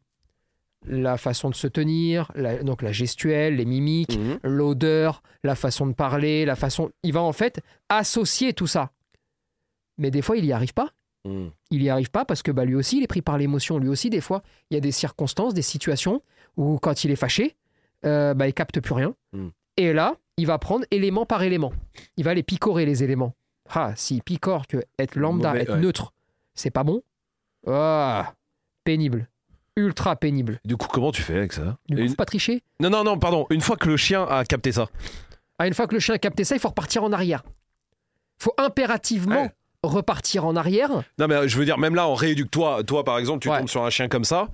[0.87, 4.39] La façon de se tenir, la- donc la gestuelle, les mimiques, Mhm.
[4.43, 6.91] l'odeur, la façon de parler, la façon.
[7.05, 8.91] Il va en fait associer tout ça.
[9.99, 10.91] Mais des fois, il n'y arrive pas.
[11.25, 11.49] Mm.
[11.71, 13.79] Il n'y arrive pas parce que bah, lui aussi, il est pris par l'émotion.
[13.79, 16.21] Lui aussi, des fois, il y a des circonstances, des situations
[16.57, 17.55] où quand il est fâché,
[18.05, 19.15] euh, bah, il capte plus rien.
[19.33, 19.49] Mm.
[19.77, 21.73] Et là, il va prendre élément par élément.
[22.17, 23.35] Il va les picorer, les éléments.
[23.71, 25.81] Ah, s'il picore que être lambda, Mauvais, être ouais.
[25.81, 26.13] neutre,
[26.55, 27.03] c'est pas bon.
[27.69, 28.35] Ah,
[28.85, 29.29] pénible.
[29.77, 30.61] Ultra pénible.
[30.65, 32.63] Du coup, comment tu fais avec ça Du coup, Une- faut pas tricher.
[32.81, 33.47] Non, non, non, pardon.
[33.51, 34.89] Une fois que le chien a capté ça.
[35.59, 37.43] Ah, une fois que le chien a capté ça, il faut repartir en arrière.
[38.41, 39.51] Il faut impérativement Ouais.
[39.83, 40.91] repartir en arrière.
[41.19, 43.49] Non, mais euh, je veux dire, même là, en rééduque, toi, toi par exemple, tu
[43.49, 43.59] Ouais.
[43.59, 44.49] tombes sur un chien comme ça,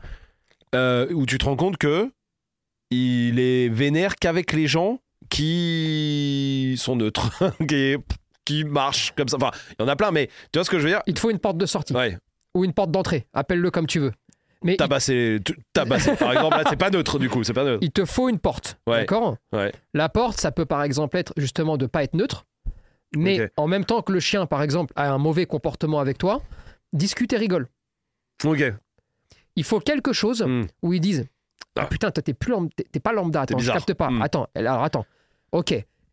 [0.74, 2.10] euh, où tu te rends compte que
[2.90, 7.30] il est vénère qu'avec les gens qui sont neutres,
[7.68, 7.96] qui,
[8.44, 9.36] qui marchent comme ça.
[9.36, 11.02] Enfin, il y en a plein, mais tu vois ce que je veux dire?
[11.06, 12.16] Il te faut une porte de sortie Ouais,
[12.54, 13.26] ou une porte d'entrée.
[13.32, 14.12] Appelle-le comme tu veux.
[14.64, 15.38] Mais tabasser,
[15.72, 16.16] tabasser.
[16.16, 17.78] Par exemple, là, c'est pas neutre, du coup, c'est pas neutre.
[17.82, 18.78] il te faut une porte.
[18.88, 18.98] Ouais.
[19.00, 19.72] D'accord Ouais.
[19.94, 22.44] La porte, ça peut par exemple être justement de pas être neutre.
[23.16, 26.42] Mais en même temps que le chien, par exemple, a un mauvais comportement avec toi,
[26.92, 27.68] discute et rigole.
[28.44, 28.62] Ok.
[29.56, 30.62] Il faut quelque chose Hmm.
[30.82, 31.26] où ils disent
[31.76, 31.86] Ah Ah.
[31.86, 32.52] putain, toi, t'es plus
[32.92, 34.10] t'es- pas lambda, attends, je capte pas.
[34.10, 34.22] Hmm.
[34.22, 35.06] Attends, alors attends.
[35.52, 35.72] Ok.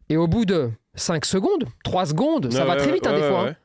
[0.10, 3.50] Et au bout de 5 secondes, 3 secondes, ça va très vite hein, des fois.
[3.50, 3.56] hein.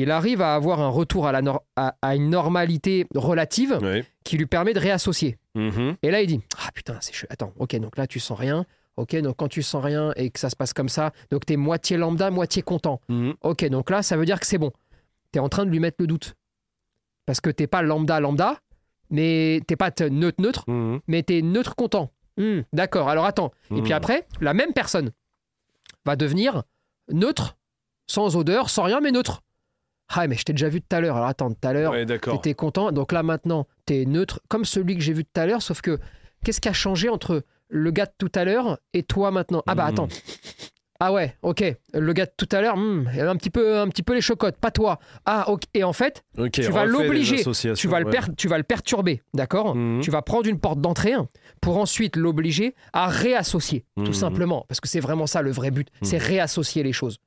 [0.00, 3.78] Il arrive à avoir un retour à, la nor- à, à une normalité relative
[4.24, 5.38] qui lui permet de réassocier.
[5.54, 5.96] Mhm.
[6.02, 7.26] Et là, il dit Ah putain, c'est chaud.
[7.30, 8.64] Attends, ok, donc là, tu sens rien.
[8.96, 11.56] Ok, donc quand tu sens rien et que ça se passe comme ça, donc t'es
[11.56, 13.00] moitié lambda, moitié content.
[13.08, 13.34] Mhm.
[13.42, 14.70] Ok, donc là, ça veut dire que c'est bon.
[15.32, 16.34] T'es en train de lui mettre le doute.
[17.26, 18.58] Parce que t'es pas lambda, lambda,
[19.10, 21.00] mais t'es pas neutre, neutre, Mhm.
[21.08, 22.10] mais t'es neutre, content.
[22.36, 23.50] Hmm, D'accord, alors attends.
[23.74, 25.10] Et puis après, la même personne
[26.06, 26.62] va devenir
[27.12, 27.56] neutre,
[28.06, 29.42] sans odeur, sans rien, mais neutre.
[30.08, 31.16] Ah, mais je t'ai déjà vu tout à l'heure.
[31.16, 31.92] Alors attends, tout à l'heure.
[32.36, 32.92] T'étais content.
[32.92, 35.98] Donc là maintenant, t'es neutre, comme celui que j'ai vu tout à l'heure, sauf que
[36.44, 39.62] qu'est-ce qui a changé entre le gars de tout à l'heure et toi maintenant?
[39.66, 39.88] Ah bah Mhm.
[39.90, 40.08] attends.
[41.00, 41.62] Ah ouais, ok.
[41.94, 44.56] Le gars de tout à l'heure, hmm, un petit peu, un petit peu les chocottes,
[44.56, 44.98] pas toi.
[45.26, 45.62] Ah ok.
[45.74, 47.36] Et en fait, tu vas l'obliger.
[47.76, 49.76] tu vas le per- tu vas le perturber, d'accord?
[49.76, 50.00] Mhm.
[50.00, 51.28] Tu vas prendre une porte d'entrée hein,
[51.60, 54.12] pour ensuite l'obliger à réassocier, tout Mhm.
[54.12, 57.18] simplement, parce que c'est vraiment ça le vrai but, c'est réassocier les choses.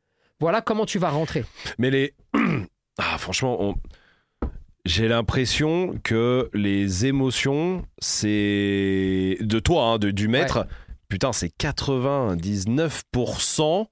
[0.42, 1.46] Voilà comment tu vas rentrer.
[1.78, 2.14] Mais les.
[2.98, 3.76] Ah, franchement, on-
[4.84, 9.38] j'ai l'impression que les émotions, c'est.
[9.40, 10.68] De toi, hein, de- du maître,
[11.08, 13.88] putain, c'est 99%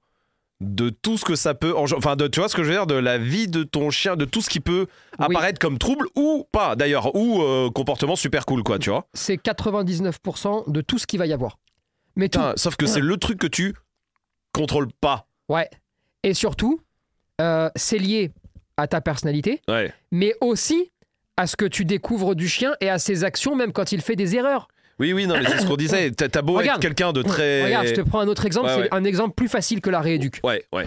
[0.60, 1.74] de tout ce que ça peut.
[1.76, 2.86] Enfin, de, tu vois ce que je veux dire?
[2.86, 4.86] De la vie de ton chien, de tout ce qui peut
[5.18, 5.26] Oui.
[5.30, 9.08] apparaître comme trouble ou pas, d'ailleurs, ou euh, comportement super cool, quoi, tu vois.
[9.14, 11.58] C'est 99% de tout ce qu'il va y avoir.
[12.16, 12.38] Mais tout.
[12.56, 13.74] Sauf que c'est le truc que tu
[14.52, 15.26] contrôles pas.
[15.48, 15.70] Ouais.
[16.22, 16.80] Et surtout,
[17.40, 18.32] euh, c'est lié
[18.76, 19.92] à ta personnalité, Ouais.
[20.10, 20.90] mais aussi
[21.36, 24.16] à ce que tu découvres du chien et à ses actions, même quand il fait
[24.16, 24.68] des erreurs.
[24.98, 26.10] Oui, oui, non, mais c'est ce qu'on disait.
[26.12, 26.76] T'as beau Regarde.
[26.78, 27.64] être quelqu'un de très.
[27.64, 28.88] Regarde, je te prends un autre exemple, Ouais, c'est ouais.
[28.92, 30.40] un exemple plus facile que la rééduque.
[30.44, 30.86] Ouais, ouais.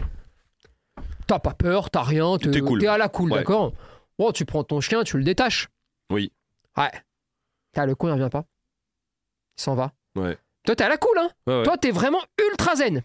[1.26, 2.86] T'as pas peur, t'as rien, t'es T'es cool.
[2.86, 3.40] à la cool, Ouais.
[3.40, 3.74] d'accord?
[4.20, 5.70] Bon, tu prends ton chien, tu le détaches.
[6.12, 6.32] Oui.
[6.78, 6.92] Ouais.
[7.72, 8.46] T'as le con, il revient pas.
[9.58, 9.94] Il s'en va.
[10.16, 10.38] Ouais.
[10.66, 11.30] Toi, t'es à la cool, hein?
[11.64, 13.02] Toi, t'es vraiment ultra zen.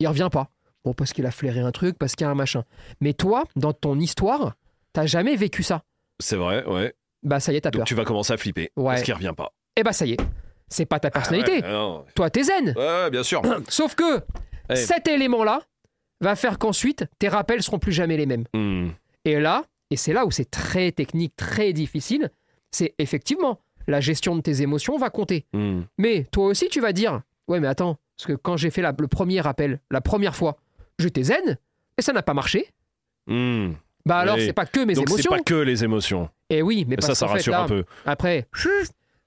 [0.00, 0.48] Il revient pas.
[0.84, 2.64] Bon, parce qu'il a flairé un truc, parce qu'il y a un machin.
[3.00, 4.54] Mais toi, dans ton histoire,
[4.92, 5.82] t'as jamais vécu ça.
[6.20, 6.94] C'est vrai, ouais.
[7.22, 7.86] Bah, ça y est, t'as Donc peur.
[7.86, 8.70] tu vas commencer à flipper.
[8.76, 8.94] Ouais.
[8.94, 9.52] Parce qu'il revient pas.
[9.76, 10.20] Et bah, ça y est.
[10.68, 11.60] C'est pas ta personnalité.
[11.64, 12.04] Ah ouais, non.
[12.14, 12.74] Toi, t'es zen.
[12.76, 13.42] Ouais, bien sûr.
[13.68, 14.20] Sauf que
[14.70, 14.76] Eh.
[14.76, 15.60] cet élément-là
[16.20, 18.44] va faire qu'ensuite, tes rappels seront plus jamais les mêmes.
[18.54, 18.88] Hmm.
[19.24, 22.30] Et là, et c'est là où c'est très technique, très difficile,
[22.70, 25.46] c'est effectivement la gestion de tes émotions va compter.
[25.54, 25.82] Hmm.
[25.96, 28.94] Mais toi aussi, tu vas dire Ouais, mais attends, parce que quand j'ai fait la-
[28.98, 30.58] le premier rappel, la première fois,
[30.98, 31.58] j'étais zen
[31.96, 32.66] et ça n'a pas marché.
[33.26, 33.72] Hmm.
[34.06, 35.30] Bah alors, c'est pas que mes Donc c'est émotions.
[35.30, 36.30] pas que les émotions.
[36.48, 37.84] Et oui, mais ça, parce ça fait, rassure là, un peu.
[38.06, 38.48] Après,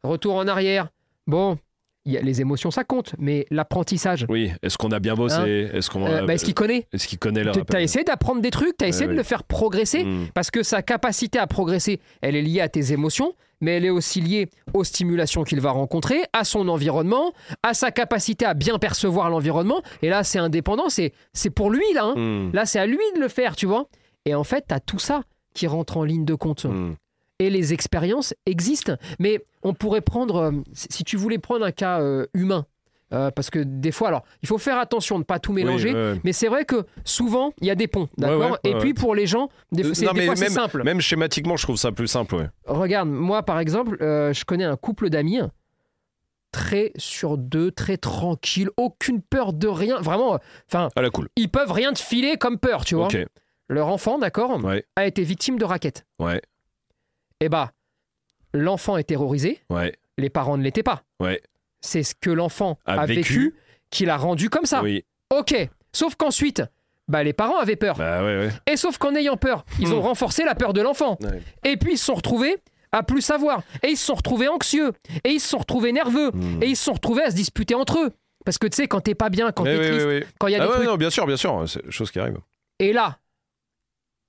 [0.04, 0.90] retour en arrière.
[1.28, 1.60] Bon,
[2.06, 4.52] y a, les émotions, ça compte, mais l'apprentissage, Oui.
[4.64, 7.08] Est-ce qu'on a bien bossé Hein Est-ce qu'on euh, a- bah, est-ce qu'il connaît est-ce
[7.08, 10.26] qu'il connaît le T'as essayé d'apprendre des trucs, t'as essayé de le faire progresser, Hmm.
[10.34, 13.90] parce que sa capacité à progresser, elle est liée à tes émotions, mais elle est
[13.92, 18.80] aussi liée aux stimulations qu'il va rencontrer, à son environnement, à sa capacité à bien
[18.80, 19.82] percevoir l'environnement.
[20.02, 22.06] Et là, c'est indépendant, c'est c'est pour lui, là.
[22.06, 22.14] hein.
[22.18, 22.52] Hmm.
[22.54, 23.86] Là, c'est à lui de le faire, tu vois.
[24.26, 25.22] Et en fait, tu as tout ça
[25.54, 26.66] qui rentre en ligne de compte.
[26.66, 26.94] Hmm.
[27.42, 28.96] Et les expériences existent.
[29.20, 32.66] Mais on pourrait prendre, euh, si tu voulais prendre un cas euh, humain,
[33.14, 35.90] euh, parce que des fois, alors, il faut faire attention de ne pas tout mélanger.
[35.90, 36.22] Oui, ouais, ouais.
[36.24, 38.94] Mais c'est vrai que souvent, il y a des ponts, d'accord ouais, ouais, Et puis
[38.94, 40.84] pour les gens, des, Euh, c'est- non, des mais fois, c'est même- simple.
[40.84, 42.36] Même schématiquement, je trouve ça plus simple.
[42.36, 42.48] Ouais.
[42.68, 45.40] Regarde, moi par exemple, je connais un couple d'amis
[46.52, 50.00] très sur deux, très tranquille, aucune peur de rien.
[50.02, 51.28] Vraiment, enfin, la cool.
[51.38, 53.08] ils peuvent rien te filer comme peur, tu vois.
[53.70, 54.86] Leur enfant, d'accord, Ouais.
[54.98, 56.06] a été victime de raquettes.
[56.20, 56.42] Ouais.
[57.42, 57.72] Eh bah,
[58.54, 59.94] l'enfant est terrorisé, Ouais.
[60.18, 61.04] les parents ne l'étaient pas.
[61.20, 61.42] Ouais.
[61.82, 63.56] C'est ce que l'enfant A a, vécu, vécu.
[63.90, 64.82] qui l'a rendu comme ça.
[64.84, 65.04] Oui.
[65.36, 65.56] Ok.
[65.94, 66.64] Sauf qu'ensuite,
[67.08, 67.98] bah, les parents avaient peur.
[67.98, 68.50] Bah ouais.
[68.72, 69.94] Et sauf qu'en ayant peur, ils Hmm.
[69.94, 71.18] ont renforcé la peur de l'enfant.
[71.66, 72.58] Et puis ils se sont retrouvés
[72.92, 73.64] à plus savoir.
[73.84, 74.92] Et ils se sont retrouvés anxieux.
[75.24, 76.30] Et ils se sont retrouvés nerveux.
[76.32, 76.62] Hmm.
[76.62, 78.12] Et ils se sont retrouvés à se disputer entre eux.
[78.46, 80.28] Parce que tu sais, quand t'es pas bien, quand t'es ouais, triste, ouais, ouais.
[80.40, 80.88] quand il y a Ah des ouais, trucs.
[80.88, 81.64] non, bien sûr, bien sûr.
[81.68, 82.38] C'est chose qui arrive.
[82.80, 83.18] Et là,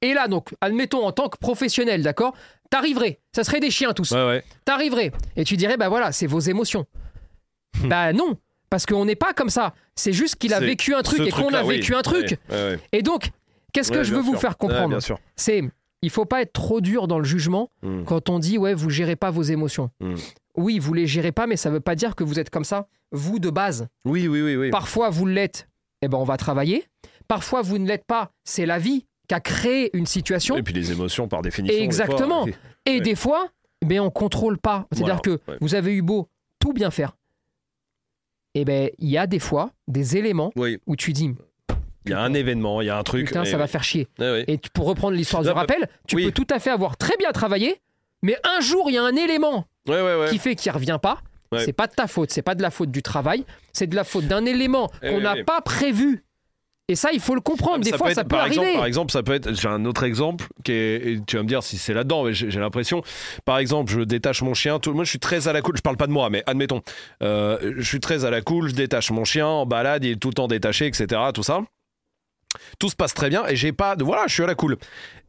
[0.01, 2.35] et là, donc, admettons, en tant que professionnel, d'accord
[2.73, 4.13] T'arriverais, ça serait des chiens tous.
[4.13, 4.45] Ouais, ouais.
[4.65, 5.13] T'arriverais.
[5.37, 6.87] Et tu dirais, bah voilà, c'est vos émotions.
[7.85, 8.39] bah non,
[8.71, 9.75] parce qu'on n'est pas comme ça.
[9.95, 11.77] C'est juste qu'il a C'est vécu un truc ce et qu'on a truc-là, oui.
[11.77, 12.31] vécu un truc.
[12.31, 12.81] Ouais, ouais, ouais.
[12.93, 13.31] Et donc,
[13.75, 14.41] qu'est-ce que Ouais, je bien veux vous sûr.
[14.41, 15.19] faire Ouais, comprendre bien sûr.
[15.37, 15.63] C'est,
[16.01, 18.05] il faut pas être trop dur dans le jugement Hmm.
[18.05, 19.91] quand on dit ouais vous gérez pas vos émotions.
[20.01, 20.15] Hmm.
[20.57, 22.87] Oui, vous les gérez pas, mais ça veut pas dire que vous êtes comme ça,
[23.11, 23.89] vous de base.
[24.07, 24.71] Oui, oui, oui, oui.
[24.71, 25.69] Parfois vous l'êtes,
[26.03, 26.85] eh ben on va travailler.
[27.29, 30.57] Parfois vous ne l'êtes pas, c'est la vie qui a créé une situation.
[30.57, 31.81] Et puis les émotions, par définition.
[31.83, 32.45] Exactement.
[32.45, 32.53] fois,
[32.87, 33.01] Et ouais.
[33.01, 33.49] des fois,
[33.85, 34.87] ben on contrôle pas.
[34.93, 35.59] C'est-à-dire Voilà, que ouais.
[35.61, 37.17] vous avez eu beau tout bien faire.
[38.55, 41.31] Et ben il y a des fois des éléments Oui, où tu dis
[42.05, 43.29] il y a un événement, il y a un truc.
[43.29, 44.09] putain ça va faire chier.
[44.19, 44.45] Ouais.
[44.49, 46.25] Et tu- pour reprendre l'histoire du bah, rappel, tu oui.
[46.27, 47.81] peux tout à fait avoir très bien travaillé,
[48.23, 49.67] mais un jour il y a un élément
[50.29, 51.21] qui fait qu'il revient pas.
[51.59, 54.05] C'est pas de ta faute, c'est pas de la faute du travail, c'est de la
[54.05, 56.25] faute d'un élément Eh qu'on n'a pas prévu.
[56.93, 57.79] Et ça, il faut le comprendre.
[57.81, 58.57] Ah, Des ça fois, peut ça peut par arriver.
[58.61, 59.55] Exemple, par exemple, ça peut être.
[59.55, 60.97] J'ai un autre exemple qui est.
[61.13, 63.03] et tu vas me dire si c'est là-dedans, mais j'ai l'impression.
[63.47, 64.79] Par exemple, je détache mon chien.
[64.79, 65.75] Tout, moi, je suis très à la cool.
[65.77, 66.83] Je parle pas de moi, mais admettons.
[67.23, 68.69] Euh, je suis très à la cool.
[68.69, 70.05] Je détache mon chien en balade.
[70.05, 71.19] Il est tout le temps détaché, etc.
[71.33, 71.63] Tout ça.
[72.79, 73.97] Tout se passe très bien et j'ai pas.
[73.97, 74.77] de Voilà, je suis à la cool.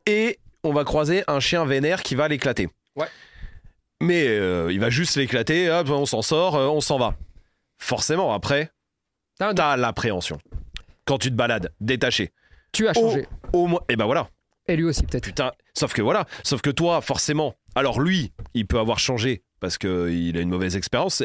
[0.06, 2.68] Et on va croiser un chien vénère qui va l'éclater.
[2.98, 3.08] Ouais.
[4.02, 5.70] Mais euh, il va juste l'éclater.
[5.72, 6.56] Hop, on s'en sort.
[6.58, 7.16] euh, on s'en va.
[7.80, 8.70] Forcément, après,
[9.40, 10.40] t'as l'appréhension.
[11.06, 12.32] Quand tu te balades, détaché.
[12.72, 13.28] Tu as changé.
[13.52, 13.82] Au moins.
[13.90, 14.30] Et ben voilà.
[14.68, 15.24] Et lui aussi, peut-être.
[15.24, 19.78] Putain, sauf que voilà, sauf que toi, forcément, alors lui, il peut avoir changé parce
[19.78, 21.22] qu'il a une mauvaise expérience,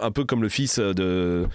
[0.00, 1.46] un peu comme le fils de.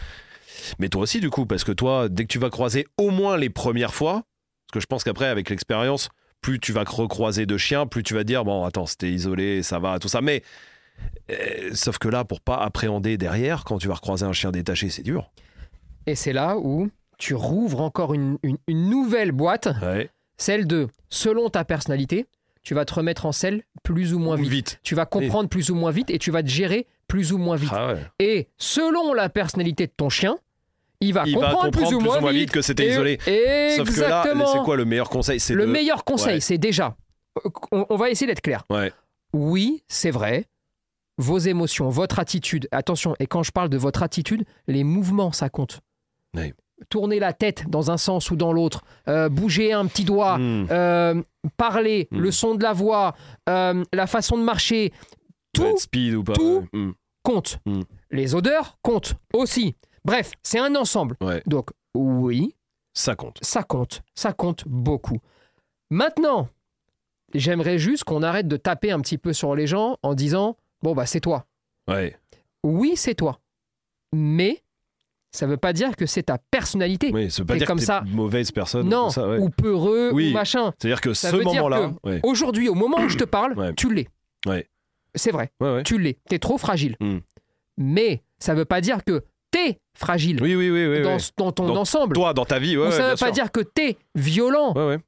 [0.80, 3.36] Mais toi aussi, du coup, parce que toi, dès que tu vas croiser au moins
[3.38, 6.10] les premières fois, parce que je pense qu'après, avec l'expérience,
[6.42, 9.80] plus tu vas recroiser de chiens, plus tu vas dire, bon, attends, c'était isolé, ça
[9.80, 10.22] va, tout ça.
[10.22, 10.42] Mais.
[11.30, 14.90] euh, sauf que là, pour pas appréhender derrière, quand tu vas recroiser un chien détaché,
[14.90, 15.32] c'est dur.
[16.08, 20.10] Et c'est là où tu rouvres encore une, une- une nouvelle boîte, Ouais.
[20.38, 22.26] celle de selon ta personnalité,
[22.64, 24.50] tu vas te remettre en selle plus ou moins vite.
[24.50, 24.80] Vite.
[24.84, 27.56] Tu vas comprendre plus ou moins vite et tu vas te gérer plus ou moins
[27.56, 27.70] vite.
[27.74, 28.02] Ah ouais.
[28.20, 30.38] Et selon la personnalité de ton chien,
[31.02, 33.18] il va, Il va comprendre, plus, ou moins vite, que c'était Et- isolé.
[33.18, 34.48] Que là, Exactement.
[34.48, 35.40] c'est quoi le meilleur conseil?
[35.40, 36.40] C'est Le de- meilleur conseil, Ouais.
[36.40, 36.96] c'est déjà,
[37.72, 38.64] on, on va essayer d'être clair.
[38.72, 38.92] Ouais.
[39.34, 40.46] Oui, c'est vrai.
[41.18, 45.50] Vos émotions, votre attitude, attention, et quand je parle de votre attitude, les mouvements, ça
[45.50, 45.80] compte.
[46.36, 46.54] Oui.
[46.90, 50.68] Tourner la tête dans un sens ou dans l'autre, euh, bouger un petit doigt, Hmm.
[50.72, 51.22] euh,
[51.58, 52.20] parler, Mm.
[52.20, 53.16] le son de la voix,
[53.48, 54.92] euh, la façon de marcher,
[55.54, 56.34] tout être speed ou pas.
[56.34, 56.80] tout- ouais.
[56.80, 56.92] Hmm.
[57.24, 57.60] compte.
[58.12, 59.76] Les odeurs comptent aussi.
[60.04, 61.16] Bref, c'est un ensemble.
[61.22, 61.42] Ouais.
[61.48, 62.54] Donc, oui,
[62.94, 63.40] Ça compte.
[63.42, 64.04] ça compte.
[64.14, 65.18] Ça compte beaucoup.
[65.90, 66.50] Maintenant,
[67.34, 70.94] j'aimerais juste qu'on arrête de taper un petit peu sur les gens en disant Bon,
[70.94, 71.46] bah, c'est toi.
[71.88, 72.16] Ouais.
[72.64, 73.40] Oui, c'est toi.
[74.14, 74.62] Mais
[75.36, 77.12] ça veut pas dire que c'est ta personnalité.
[77.14, 78.02] Oui, ça veut pas dire comme que ça.
[78.08, 78.90] mauvaise personne.
[78.90, 79.38] non, tout ça, ouais.
[79.38, 80.30] ou peureux, Oui.
[80.32, 80.74] ou machin.
[80.80, 81.92] C'est-à-dire que Ça ce moment-là.
[82.04, 82.20] Ouais.
[82.24, 83.74] Aujourd'hui, au moment où je te parle, Ouais.
[83.76, 84.08] tu l'es.
[84.48, 84.68] Ouais.
[85.14, 85.52] C'est vrai,
[85.84, 86.18] tu l'es.
[86.28, 86.96] T'es trop fragile.
[87.00, 87.18] Mm.
[87.78, 90.88] Mais ça veut pas dire que t'es fragile Oui, oui, oui.
[90.88, 91.02] oui,
[91.38, 92.16] dans, ton Dans ensemble.
[92.16, 94.74] Toi, dans ta vie, ça bien veut pas dire que t'es violent.
[94.76, 95.00] Ouais, ouais.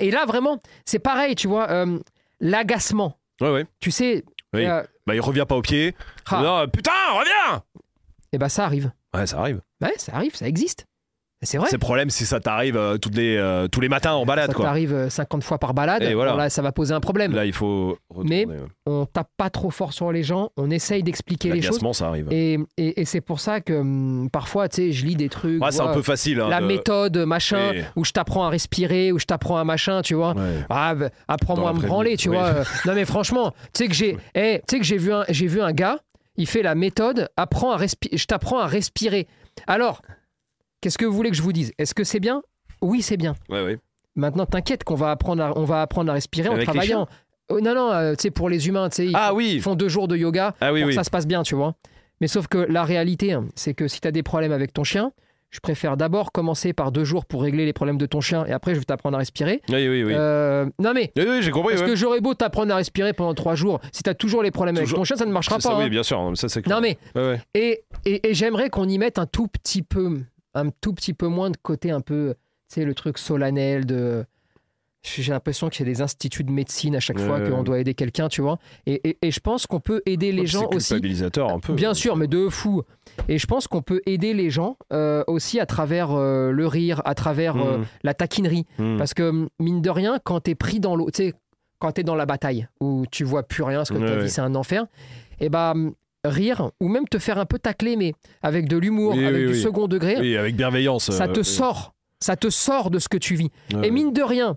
[0.00, 1.98] Et là, vraiment, c'est pareil, tu vois, euh,
[2.40, 3.18] l'agacement.
[3.40, 3.66] Ouais, ouais.
[3.80, 4.66] Tu sais, Oui.
[4.66, 5.94] euh, Bah, il revient pas au pied.
[6.26, 7.62] ah, Non, putain, reviens
[8.32, 8.90] eh ben ça arrive.
[9.14, 9.60] Ouais, ça arrive.
[9.82, 10.84] Ouais, ça arrive, ça existe.
[11.40, 11.68] C'est vrai.
[11.70, 14.50] C'est le problème si ça t'arrive euh, toutes les, euh, tous les matins en balade,
[14.50, 16.02] ça t'arrive euh, 50 fois par balade.
[16.02, 16.34] Et voilà.
[16.34, 17.32] Là, ça va poser un problème.
[17.32, 18.44] Là, il faut retourner.
[18.44, 20.50] Mais On tape pas trop fort sur les gens.
[20.56, 21.78] On essaye d'expliquer les choses.
[21.92, 22.26] Ça arrive.
[22.32, 25.62] Et, et- et c'est pour ça que hum, parfois, tu sais, je lis des trucs.
[25.62, 26.40] Ouais, c'est un peu facile.
[26.40, 30.02] hein, la de- méthode, machin, où je t'apprends à respirer, où je t'apprends à machin,
[30.02, 30.34] tu vois.
[30.34, 30.64] Ouais.
[30.68, 32.36] Ah, bah, apprends-moi à me branler, tu oui.
[32.36, 32.46] vois.
[32.46, 35.70] euh, non, mais franchement, tu sais que j'ai eh, que j'ai vu, un- vu un
[35.72, 36.00] gars,
[36.38, 39.26] il fait la méthode, apprends à je t'apprends à respirer.
[39.66, 40.00] Alors,
[40.80, 41.72] qu'est-ce que vous voulez que je vous dise?
[41.76, 42.42] Est-ce que c'est bien?
[42.80, 43.34] Oui, c'est bien.
[43.50, 43.78] Ouais, ouais.
[44.14, 47.06] Maintenant, t'inquiète qu'on va apprendre à, on va apprendre à respirer en Avec travaillant.
[47.50, 49.52] Oh, non, non, euh, tu sais, pour les humains, tu sais, ils, Ah font, oui.
[49.54, 50.92] ils font deux jours de yoga Ah oui, pour oui.
[50.94, 51.74] que ça se passe bien, tu vois.
[52.20, 54.84] Mais sauf que la réalité, hein, c'est que si tu as des problèmes avec ton
[54.84, 55.12] chien,
[55.50, 58.52] je préfère d'abord commencer par deux jours pour régler les problèmes de ton chien et
[58.52, 59.62] après je vais t'apprendre à respirer.
[59.70, 60.12] Oui, oui, oui.
[60.14, 61.70] Euh, non mais, Oui, oui, j'ai compris.
[61.74, 61.88] parce ouais.
[61.88, 64.76] que j'aurais beau t'apprendre à respirer pendant trois jours, si tu as toujours les problèmes
[64.76, 65.60] avec ton chien, ça ne marchera pas.
[65.62, 65.78] ça, hein.
[65.82, 66.32] oui, bien sûr.
[66.34, 66.66] Ça, c'est.
[66.66, 67.40] Non mais, Ouais, ouais.
[67.54, 70.20] et, et, et j'aimerais qu'on y mette un tout petit peu,
[70.54, 72.34] un tout petit peu moins de côté un peu,
[72.70, 74.24] tu sais, le truc solennel de.
[75.04, 77.94] J'ai l'impression qu'il y a des instituts de médecine à chaque fois qu'on doit aider
[77.94, 78.58] quelqu'un, tu vois.
[78.84, 80.88] Et, et- et je pense qu'on peut aider les gens c'est aussi.
[80.94, 81.72] culpabilisateur un peu.
[81.74, 82.82] Bien sûr, mais de fou.
[83.28, 87.00] Et je pense qu'on peut aider les gens euh, aussi à travers euh, le rire,
[87.04, 87.84] à travers euh, Mm.
[88.02, 88.66] la taquinerie.
[88.78, 88.96] Hmm.
[88.98, 91.34] Parce que, mine de rien, quand t'es pris dans l'eau, tu sais,
[91.78, 94.30] quand t'es dans la bataille, où tu vois plus rien, parce que ta Ouais, vie
[94.30, 94.84] c'est un enfer,
[95.38, 95.74] et bah,
[96.24, 99.46] rire, ou même te faire un peu tacler, mais avec de l'humour, Oui, avec oui,
[99.46, 99.62] du oui.
[99.62, 101.10] second degré, Oui, avec bienveillance.
[101.12, 101.94] ça te sort.
[102.20, 103.50] Ça te sort de ce que tu vis.
[103.84, 104.56] Et mine de rien,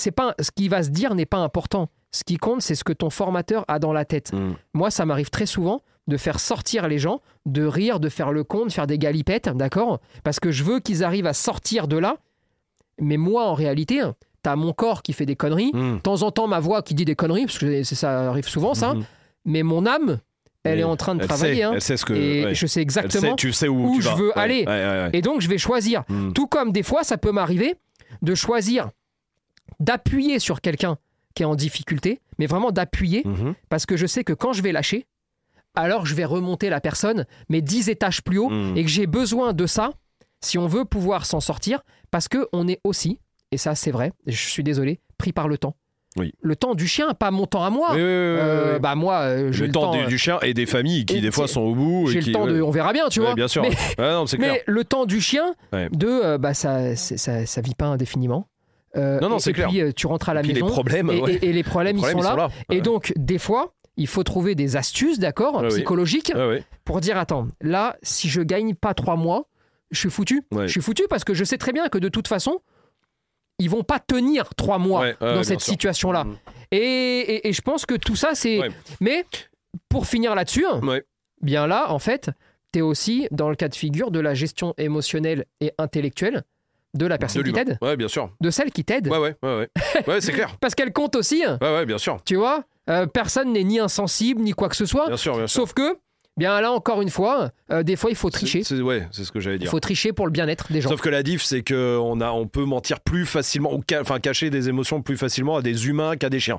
[0.00, 1.88] c'est pas ce qui va se dire n'est pas important.
[2.12, 4.32] Ce qui compte, c'est ce que ton formateur a dans la tête.
[4.32, 4.54] Hmm.
[4.74, 8.42] Moi, ça m'arrive très souvent de faire sortir les gens, de rire, de faire le
[8.42, 10.00] con, de faire des galipettes, d'accord?
[10.24, 12.16] Parce que je veux qu'ils arrivent à sortir de là.
[13.00, 14.02] Mais moi, en réalité,
[14.42, 15.70] t'as mon corps qui fait des conneries.
[15.72, 15.96] Hmm.
[15.96, 18.74] De temps en temps, ma voix qui dit des conneries, parce que ça arrive souvent,
[18.74, 18.94] ça.
[18.94, 19.04] Mhm.
[19.44, 20.18] Mais mon âme,
[20.64, 21.56] elle Mais est en train de travailler.
[21.56, 21.70] sait, hein.
[21.74, 22.12] Elle sait ce que.
[22.12, 22.54] et ouais.
[22.54, 24.14] je sais exactement sait, tu sais où, où tu je vas.
[24.16, 24.64] veux Ouais, aller.
[24.66, 26.02] ouais, et donc, je vais choisir.
[26.08, 26.32] Hmm.
[26.32, 27.74] Tout comme des fois, ça peut m'arriver
[28.22, 28.90] de choisir
[29.78, 30.98] d'appuyer sur quelqu'un
[31.34, 33.54] qui est en difficulté, mais vraiment d'appuyer, Mhm.
[33.68, 35.06] parce que je sais que quand je vais lâcher,
[35.76, 38.76] alors je vais remonter la personne, mais 10 étages plus haut, Hmm.
[38.76, 39.92] et que j'ai besoin de ça
[40.40, 43.20] si on veut pouvoir s'en sortir, parce que on est aussi,
[43.52, 45.76] et ça c'est vrai, je suis désolé, pris par le temps.
[46.16, 46.32] Oui.
[46.42, 47.90] Le temps du chien, pas mon temps à moi.
[47.90, 48.78] Oui, oui, Euh.
[48.80, 51.20] Bah moi, euh, j'ai le, le, temps, du, euh, du chien et des familles qui
[51.20, 52.08] des fois sont au bout.
[52.08, 53.34] j'ai le de, on verra bien, tu Ouais, vois.
[53.36, 53.62] bien sûr.
[53.62, 54.54] Mais- Ouais, non, c'est clair.
[54.54, 58.48] Mais le temps du chien, de bah ça, ça, ça vit pas indéfiniment.
[58.96, 59.68] Euh, Non, non, et- c'est et clair.
[59.68, 61.34] puis euh, tu rentres à la les maison problèmes, et, ouais.
[61.34, 62.48] et- et les problèmes, Les problèmes, ils sont là.
[62.70, 62.80] Et Ouais.
[62.80, 66.32] donc des fois, il faut trouver des astuces, d'accord, psychologiques,
[66.84, 69.46] pour dire attends, là, si je gagne pas trois mois,
[69.90, 70.42] je suis foutu.
[70.52, 72.60] Je suis foutu parce que je sais très bien que de toute façon,
[73.58, 76.24] ils vont pas tenir trois mois Ouais, dans cette situation-là.
[76.24, 76.36] Mhm.
[76.72, 78.58] Et, et- et je pense que tout ça, c'est.
[78.60, 78.68] Ouais.
[79.00, 79.24] Mais
[79.88, 81.04] pour finir là-dessus, Ouais.
[81.42, 82.30] bien là, en fait,
[82.72, 86.42] tu es aussi dans le cas de figure de la gestion émotionnelle et intellectuelle
[86.94, 88.30] de la personne De qui t'aide, Ouais, bien sûr.
[88.40, 89.68] de celle qui t'aide, Ouais, ouais, ouais, ouais.
[90.08, 90.56] Ouais, c'est clair.
[90.60, 92.20] parce qu'elle compte aussi, Ouais, ouais, bien sûr.
[92.24, 92.64] tu vois.
[92.88, 95.06] Euh, personne n'est ni insensible, ni quoi que ce soit.
[95.06, 95.60] Bien sûr, bien sûr.
[95.60, 95.96] Sauf que,
[96.36, 98.64] bien là, encore une fois, euh, des fois, il faut tricher.
[98.64, 99.70] C'est- Ouais, c'est ce que j'allais Il dire.
[99.70, 100.88] faut tricher pour le bien-être des gens.
[100.90, 104.18] Sauf que la diff, c'est qu'on a, on peut mentir plus facilement, ou ca- enfin
[104.18, 106.58] cacher des émotions plus facilement à des humains qu'à des chiens.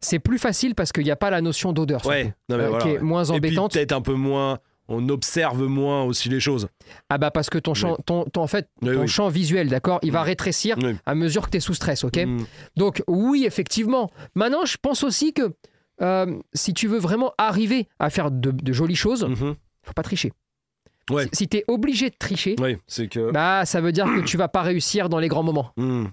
[0.00, 2.04] C'est plus facile parce qu'il n'y a pas la notion d'odeur.
[2.06, 2.84] Ouais, non mais euh, voilà.
[2.84, 3.00] qui est ouais.
[3.00, 3.72] moins Et puis embêtante.
[3.72, 6.68] peut-être un peu moins, on observe moins aussi les choses.
[7.08, 9.08] Ah bah parce que ton champ, ton, ton- en fait, Oui, ton oui.
[9.08, 10.26] champ visuel, d'accord, il va Mm.
[10.26, 12.44] rétrécir à mesure que tu es sous stress, ok Mm.
[12.76, 14.10] Donc oui, effectivement.
[14.34, 15.54] Maintenant, je pense aussi que
[16.02, 19.54] euh, si tu veux vraiment arriver à faire de, de jolies choses, Mhm.
[19.84, 20.32] faut pas tricher.
[21.10, 21.24] Ouais.
[21.24, 23.30] Si, si tu es obligé de tricher, que.
[23.30, 25.70] bah ça veut dire que tu vas pas réussir dans les grands moments.
[25.76, 26.06] Hmm.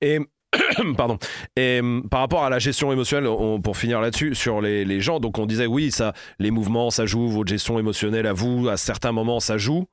[0.00, 0.18] Et
[0.96, 1.18] pardon.
[1.56, 5.20] Et hum, par rapport à la gestion émotionnelle, on- pour finir là-dessus, sur les, gens,
[5.20, 8.76] donc on disait oui, ça, les mouvements, ça joue, votre gestion émotionnelle à vous, à
[8.76, 9.86] certains moments, ça joue,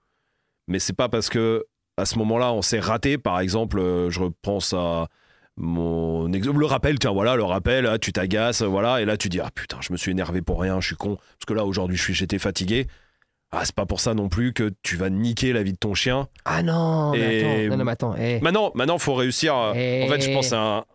[0.67, 1.65] mais c'est pas parce que
[1.97, 3.17] à ce moment-là, on s'est raté.
[3.17, 5.07] Par exemple, euh, je repense à
[5.57, 9.29] mon exemple, le rappel, tiens, voilà, le rappel, ah, tu t'agaces, voilà, et là tu
[9.29, 11.65] dis, ah putain, je me suis énervé pour rien, je suis con, parce que là
[11.65, 12.87] aujourd'hui, j'étais fatigué.
[13.51, 15.93] Ah, c'est pas pour ça non plus que tu vas niquer la vie de ton
[15.93, 16.27] chien.
[16.45, 18.15] Ah non, mais Et- attends, non, non, mais attends.
[18.17, 19.53] eh, Maintenant, maintenant, faut réussir.
[19.75, 20.03] Eh.
[20.05, 20.85] En fait, je pense que c'est un-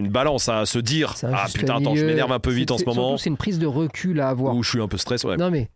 [0.00, 1.14] une balance à se dire.
[1.22, 3.16] Ah putain, attends, je m'énerve un peu vite en ce moment.
[3.16, 4.56] C'est une prise de recul à avoir.
[4.56, 5.26] Ou je suis un peu stressé.
[5.26, 5.36] Ouais.
[5.36, 5.70] Non mais,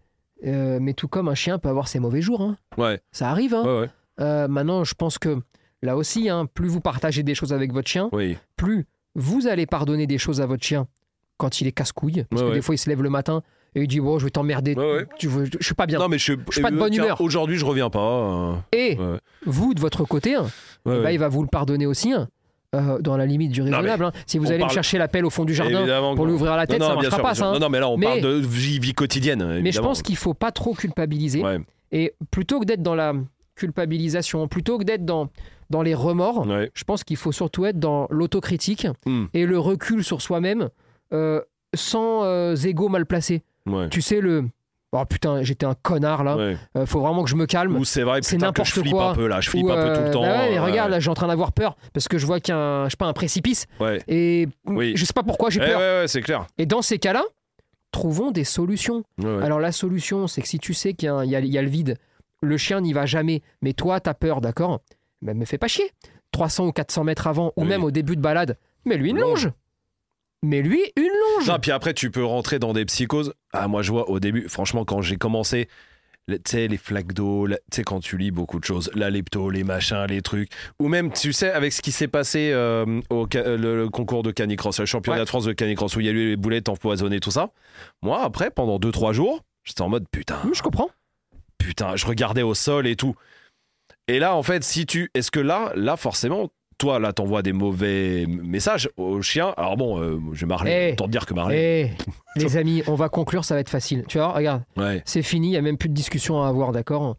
[0.46, 2.56] euh, mais tout comme un chien peut avoir ses mauvais jours, hein.
[2.78, 3.00] Ouais.
[3.12, 3.54] ça arrive.
[3.54, 3.80] hein.
[3.82, 3.88] Ouais.
[4.20, 5.38] Euh, maintenant, je pense que
[5.82, 8.38] là aussi, hein, plus vous partagez des choses avec votre chien, Oui.
[8.56, 10.88] plus vous allez pardonner des choses à votre chien
[11.36, 12.24] quand il est casse-couille.
[12.30, 13.42] Parce que des fois, il se lève le matin
[13.74, 14.74] et il dit Bon, je vais t'emmerder.
[14.74, 15.06] Ouais, ouais.
[15.18, 15.98] Tu veux- je suis pas bien.
[15.98, 17.20] Non, mais je, Je suis pas de euh, bonne tiens, humeur.
[17.20, 17.98] Aujourd'hui, je reviens pas.
[18.00, 19.18] euh, Et ouais.
[19.46, 20.46] vous, de votre côté, hein,
[20.86, 22.28] eh ben, il va vous le pardonner aussi, hein,
[22.74, 24.04] euh, dans la limite du raisonnable.
[24.04, 24.12] hein.
[24.26, 26.32] Si vous allez parle- me chercher la pelle au fond du jardin Évidemment pour lui
[26.34, 27.46] ouvrir la tête, non, ça bien marchera sûr, pas, ça.
[27.48, 27.52] hein.
[27.54, 29.60] Non, non, mais là, on Mais- parle de vie, vie quotidienne.
[29.62, 31.42] Mais je pense qu'il faut pas trop culpabiliser.
[31.42, 31.58] Ouais.
[31.92, 33.12] Et plutôt que d'être dans la
[33.68, 34.46] culpabilisation.
[34.48, 35.28] Plutôt que d'être dans,
[35.70, 36.70] dans les remords, Ouais.
[36.74, 39.26] je pense qu'il faut surtout être dans l'autocritique Hmm.
[39.32, 40.68] et le recul sur soi-même
[41.12, 41.40] euh,
[41.74, 43.42] sans euh, ego mal placé.
[43.66, 43.88] Ouais.
[43.88, 44.44] Tu sais, le.
[44.96, 46.36] Oh putain, j'étais un connard là.
[46.36, 46.56] Ouais.
[46.76, 47.74] Euh, faut vraiment que je me calme.
[47.76, 49.10] Ou c'est vrai, C'est putain, que je n'importe flippe quoi.
[49.10, 49.40] un peu là.
[49.40, 50.22] Je flippe Ou, un peu tout euh, le temps.
[50.22, 50.64] bah ouais, mais ouais.
[50.70, 52.84] regarde, là, suis en train d'avoir peur parce que je vois qu'il y a un,
[52.84, 53.66] je sais pas, un précipice.
[53.80, 54.00] Ouais.
[54.06, 54.92] Et Oui.
[54.96, 55.80] je sais pas pourquoi j'ai Ouais, peur.
[55.80, 56.46] ouais, ouais, c'est clair.
[56.58, 57.24] Et dans ces cas-là,
[57.90, 59.02] trouvons des solutions.
[59.42, 61.40] Alors la solution, c'est que si tu sais qu'il y, a un- il y a-
[61.40, 61.96] il y a le vide,
[62.40, 64.80] le chien n'y va jamais, mais toi, t'as peur, d'accord?
[65.22, 65.90] Ben me fais pas chier.
[66.30, 67.68] 300 ou 400 mètres avant, ou Oui.
[67.68, 69.50] même au début de balade, mais lui une longe.
[70.44, 71.48] Mais lui une longe.
[71.48, 73.32] Non, puis après, tu peux rentrer dans des psychoses.
[73.52, 75.68] Ah, moi, je vois au début, franchement, quand j'ai commencé,
[76.28, 79.48] tu sais, les flaques d'eau, tu sais, quand tu lis beaucoup de choses, la lepto,
[79.50, 83.26] les machins, les trucs, ou même, tu sais, avec ce qui s'est passé euh, au
[83.36, 85.24] euh, le, le concours de canicross, le championnat Ouais.
[85.24, 87.50] de France de canicross, où il y a eu les boulettes empoisonnées, tout ça.
[88.02, 90.90] Moi, après, pendant 2-3 jours, j'étais en mode putain, je comprends.
[91.58, 93.14] putain, je regardais au sol et tout.
[94.08, 95.10] Et là, en fait, si tu.
[95.14, 96.50] Est-ce que là, là, forcément,
[96.84, 100.92] toi, là, t'envoies des mauvais messages au chien Alors bon, euh, je vais Marley, Eh.
[100.92, 101.90] autant te dire que Marley.
[101.96, 104.04] Eh, les amis, on va conclure, ça va être facile.
[104.06, 106.72] Tu vois, regarde, Ouais, c'est fini, il n'y a même plus de discussion à avoir,
[106.72, 107.16] d'accord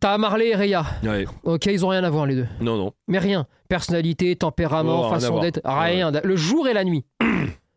[0.00, 0.84] T'as Marley et Rhea.
[1.02, 1.26] ouais.
[1.42, 2.46] Ok, ils ont rien à voir les deux.
[2.60, 2.92] Non, non.
[3.08, 3.46] Mais rien.
[3.68, 6.10] Personnalité, tempérament, Oh, façon d'être, rien.
[6.24, 7.04] Le jour et la nuit.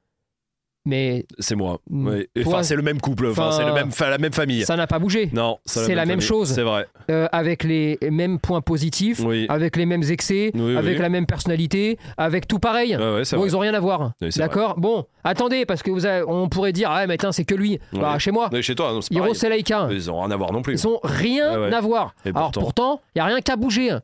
[0.85, 1.79] Mais C'est moi.
[1.89, 2.09] Mm.
[2.35, 3.27] Toi- Enfin, c'est le même couple.
[3.27, 4.63] Enfin, c'est le même, enfin, la même famille.
[4.63, 5.29] ça n'a pas bougé.
[5.31, 6.49] Non, c'est la même chose.
[6.51, 6.87] C'est vrai.
[7.11, 9.45] Euh, avec les mêmes points positifs, Oui.
[9.49, 12.95] avec les mêmes excès, Oui, avec la même personnalité, avec tout pareil.
[12.97, 13.49] Ouais, ouais, c'est Bon, vrai.
[13.51, 14.13] ils ont rien à voir.
[14.19, 17.45] C'est D'accord Bon, attendez, parce que vous avez- on pourrait dire, ah, mais tiens, c'est
[17.45, 17.79] que lui.
[17.93, 19.35] Bah, chez moi, Mais chez toi, non, c'est Hiro pareil.
[19.35, 20.73] Selaika, Ils ont rien à voir non plus.
[20.73, 21.73] ils ont rien ouais.
[21.73, 22.15] à voir.
[22.25, 23.01] Et Alors pourtant.
[23.15, 23.95] il n'y a rien qu'à bouger.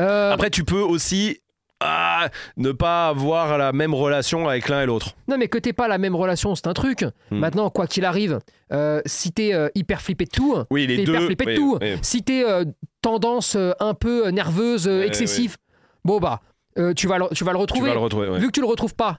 [0.00, 1.38] Euh, Après, tu peux aussi
[1.86, 5.14] ah, ne pas avoir la même relation avec l'un et l'autre.
[5.28, 7.02] Non, mais que t'aies pas la même relation, c'est un truc.
[7.30, 7.38] Hmm.
[7.38, 8.38] Maintenant, quoi qu'il arrive,
[8.72, 11.12] euh, si t'es euh, hyper flippé de tout, Oui, les t'es deux.
[11.12, 11.78] hyper flippé de oui, tout.
[11.80, 11.98] oui.
[12.02, 12.64] Si t'es euh,
[13.02, 15.56] tendance euh, un peu nerveuse, euh, excessif,
[16.04, 16.40] bon bah,
[16.96, 17.88] tu, vas le, tu vas le Tu retrouver.
[17.88, 18.28] vas le retrouver.
[18.28, 18.38] ouais.
[18.38, 19.18] Vu que tu le retrouves pas,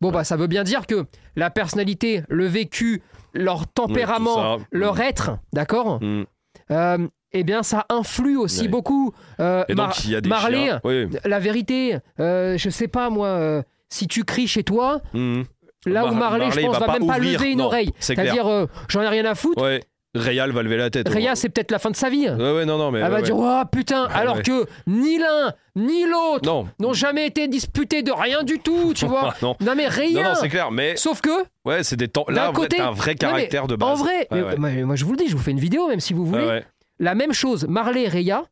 [0.00, 1.04] bon bah, ça veut bien dire que
[1.36, 3.02] la personnalité, le vécu,
[3.34, 5.00] leur tempérament, leur Hmm.
[5.02, 6.24] être, d'accord Mm.
[6.70, 6.98] euh,
[7.36, 9.12] Eh bien, ça influe aussi beaucoup.
[9.40, 10.80] Euh, Et Mar- donc, il y a des Marley, chiens.
[10.84, 11.08] Oui.
[11.24, 15.42] la vérité, euh, je sais pas moi, euh, si tu cries chez toi, Mm.
[15.86, 17.90] là où Mar- Marley, je pense, va va, même pas lever une Non, oreille.
[17.98, 19.60] C'est-à-dire, euh, j'en ai rien à foutre.
[19.62, 19.82] Ouais.
[20.16, 21.08] Réal va lever la tête.
[21.08, 22.28] Rhea, c'est peut-être la fin de sa vie.
[22.28, 23.00] Ouais, ouais, non, non, mais.
[23.00, 26.68] Elle va dire, oh putain, alors que ni l'un ni l'autre Non.
[26.78, 29.34] n'ont jamais été disputés de rien du tout, tu vois.
[29.42, 29.56] non.
[29.60, 30.22] Non mais Non, rien.
[30.22, 31.30] non, c'est clair, mais Sauf que,
[31.64, 32.26] ouais, c'est des temps.
[32.28, 33.88] Là, côté- t'as un vrai Non, caractère de base.
[33.88, 36.14] en vrai, mais- moi, je vous le dis, je vous fais une vidéo même si
[36.14, 36.62] vous voulez.
[36.98, 38.44] La même chose, Marley et Rhea.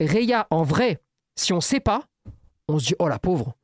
[0.00, 1.00] Rhea, en vrai,
[1.36, 2.02] si on sait pas,
[2.68, 3.54] on se dit, oh la pauvre.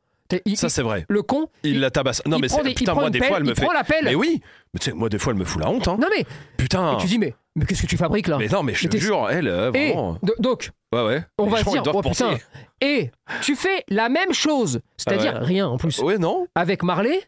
[0.45, 1.05] Il- Ça, c'est vrai.
[1.09, 2.23] le con, Il la tabasse.
[2.25, 2.62] Non, mais c'est.
[2.62, 3.66] Putain, moi, des pelle, fois, elle me fait.
[4.05, 4.41] Mais oui.
[4.73, 5.97] Mais tu sais, moi, des fois, elle me fout la honte, hein.
[6.01, 6.25] Non mais,
[6.57, 6.95] Putain.
[6.97, 8.39] et tu dis, mais, mais qu'est-ce que tu fabriques là?
[8.39, 10.18] Mais non, mais je Mais te jure, elle, euh, Et vraiment.
[10.23, 11.25] do- donc, Ouais, ouais.
[11.39, 12.25] on va se dire, oh penser.
[12.25, 12.39] putain,
[12.81, 13.11] et
[13.43, 15.47] tu fais la même chose, c'est-à-dire Ah ouais.
[15.47, 15.99] rien en plus.
[15.99, 17.21] Ouais, non Avec Marley,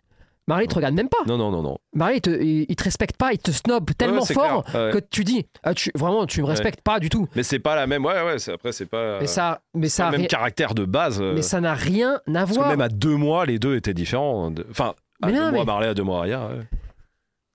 [0.49, 1.19] Marley te regarde même pas.
[1.27, 1.79] Non, non, non, non.
[1.95, 4.87] Marley, il te, il, il te respecte pas, il te snob tellement Ouais, fort clair,
[4.87, 4.93] ouais.
[4.93, 7.29] que tu dis, ah, tu, vraiment, tu me respectes pas du tout.
[7.37, 8.05] Mais c'est pas la même.
[8.05, 9.21] Ouais, ouais, c'est- après, c'est pas.
[9.21, 11.21] Mais ça, mais ça, le même caractère de base.
[11.23, 12.69] euh, mais ça n'a rien à Parce que voir.
[12.71, 14.53] même à deux mois, les deux étaient différents.
[14.71, 16.49] Enfin, à Mais deux non, mois, mais- Marley, à deux mois, rien.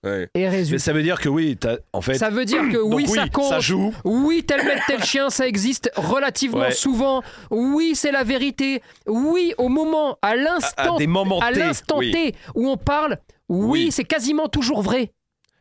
[0.08, 0.30] Ouais.
[0.36, 2.16] Et Mais ça veut dire que oui, t'as- en fait.
[2.16, 3.60] ça veut dire que donc oui, ça compte.
[3.62, 3.93] joue.
[4.03, 6.72] Oui, tel maître, tel chien, ça existe relativement Ouais.
[6.72, 7.22] souvent.
[7.51, 8.82] Oui, c'est la vérité.
[9.08, 12.12] Oui, au moment, à À, à l'instant, des moments à T, l'instant oui.
[12.12, 13.18] T où on parle,
[13.49, 13.91] oui, Oui.
[13.91, 15.12] c'est quasiment toujours vrai.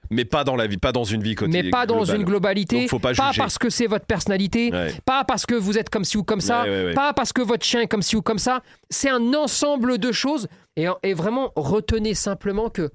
[0.09, 1.65] Mais pas dans la vie, pas dans une vie quotidienne.
[1.65, 2.17] mais pas dans globale.
[2.17, 2.81] une globalité.
[2.83, 3.23] Donc, faut pas juger.
[3.39, 4.71] parce que c'est votre personnalité.
[4.73, 4.93] Ouais.
[5.05, 6.63] Pas parce que vous êtes comme ci ou comme ça.
[6.63, 6.95] Ouais, ouais, ouais.
[6.95, 8.63] Pas parce que votre chien est comme ci ou comme ça.
[8.89, 10.47] C'est un ensemble de choses.
[10.77, 12.91] Et, et vraiment, retenez simplement que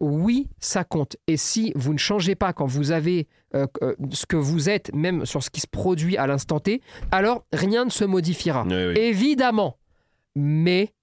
[0.00, 1.16] oui, ça compte.
[1.26, 4.92] Et si vous ne changez pas quand vous avez euh, euh, ce que vous êtes,
[4.94, 6.80] même sur ce qui se produit à l'instant T,
[7.10, 8.66] alors rien ne se modifiera.
[8.96, 9.76] Évidemment.
[10.34, 10.94] Mais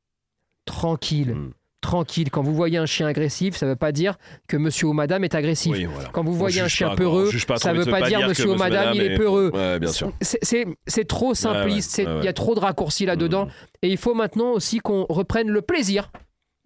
[0.65, 1.33] tranquille.
[1.35, 1.53] Mm.
[1.79, 2.31] Tranquille.
[2.31, 4.17] Quand vous voyez un chien agressif, ça ne veut pas dire
[4.47, 5.73] que monsieur ou madame est agressif.
[5.73, 6.09] Oui, voilà.
[6.09, 8.93] Quand vous voyez un chien pas, peureux, ça trop, veut pas dire monsieur ou madame,
[8.95, 9.51] il est peureux.
[9.53, 9.79] Ouais.
[10.21, 13.45] C'est- trop simpliste, ouais, il ouais, y a trop de raccourcis là-dedans.
[13.45, 13.51] Mm.
[13.83, 16.11] Et il faut maintenant aussi qu'on reprenne le plaisir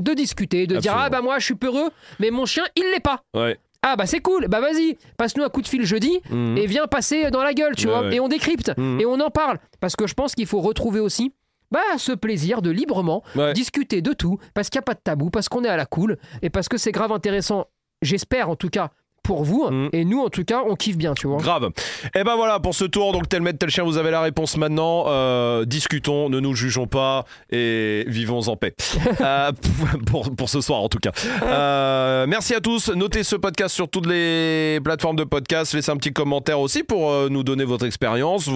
[0.01, 0.93] de discuter, de dire.
[0.95, 1.89] Ah bah moi je suis peureux,
[2.19, 3.23] mais mon chien il l'est pas.
[3.33, 3.57] Ouais.
[3.83, 6.55] Ah bah c'est cool, bah vas-y, passe-nous un coup de fil jeudi Mhm.
[6.57, 8.01] et viens passer dans la gueule, tu Ouais, vois.
[8.03, 8.15] ouais.
[8.15, 8.99] Et on décrypte Mhm.
[9.01, 9.57] et on en parle.
[9.79, 11.33] Parce que je pense qu'il faut retrouver aussi
[11.71, 13.53] bah, ce plaisir de librement Ouais.
[13.53, 15.85] discuter de tout, parce qu'il n'y a pas de tabou, parce qu'on est à la
[15.85, 17.67] cool et parce que c'est grave intéressant.
[18.01, 18.89] J'espère en tout cas
[19.23, 19.69] pour vous.
[19.69, 19.89] Mm.
[19.93, 21.37] Et nous, en tout cas, on kiffe bien, tu vois.
[21.37, 21.69] Grave.
[22.15, 23.13] Et ben voilà pour ce tour.
[23.13, 25.05] Donc tel maître, tel chien, vous avez la réponse maintenant.
[25.07, 28.73] Euh, discutons, ne nous jugeons pas et vivons en paix.
[29.21, 29.51] Euh,
[30.07, 31.11] pour, pour ce soir en tout cas.
[31.43, 32.89] Euh, merci à tous.
[32.89, 35.73] Notez ce podcast sur toutes les plateformes de podcast.
[35.73, 38.49] Laissez un petit commentaire aussi pour nous donner votre expérience,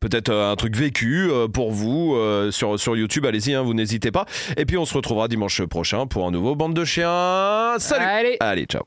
[0.00, 2.18] peut-être un truc vécu pour vous
[2.50, 3.26] sur, sur YouTube.
[3.26, 4.24] Allez-y, hein, vous n'hésitez pas.
[4.56, 7.74] Et puis on se retrouvera dimanche prochain pour un nouveau bande de chiens.
[7.78, 8.04] Salut.
[8.04, 8.36] Allez.
[8.40, 8.82] Allez, ciao.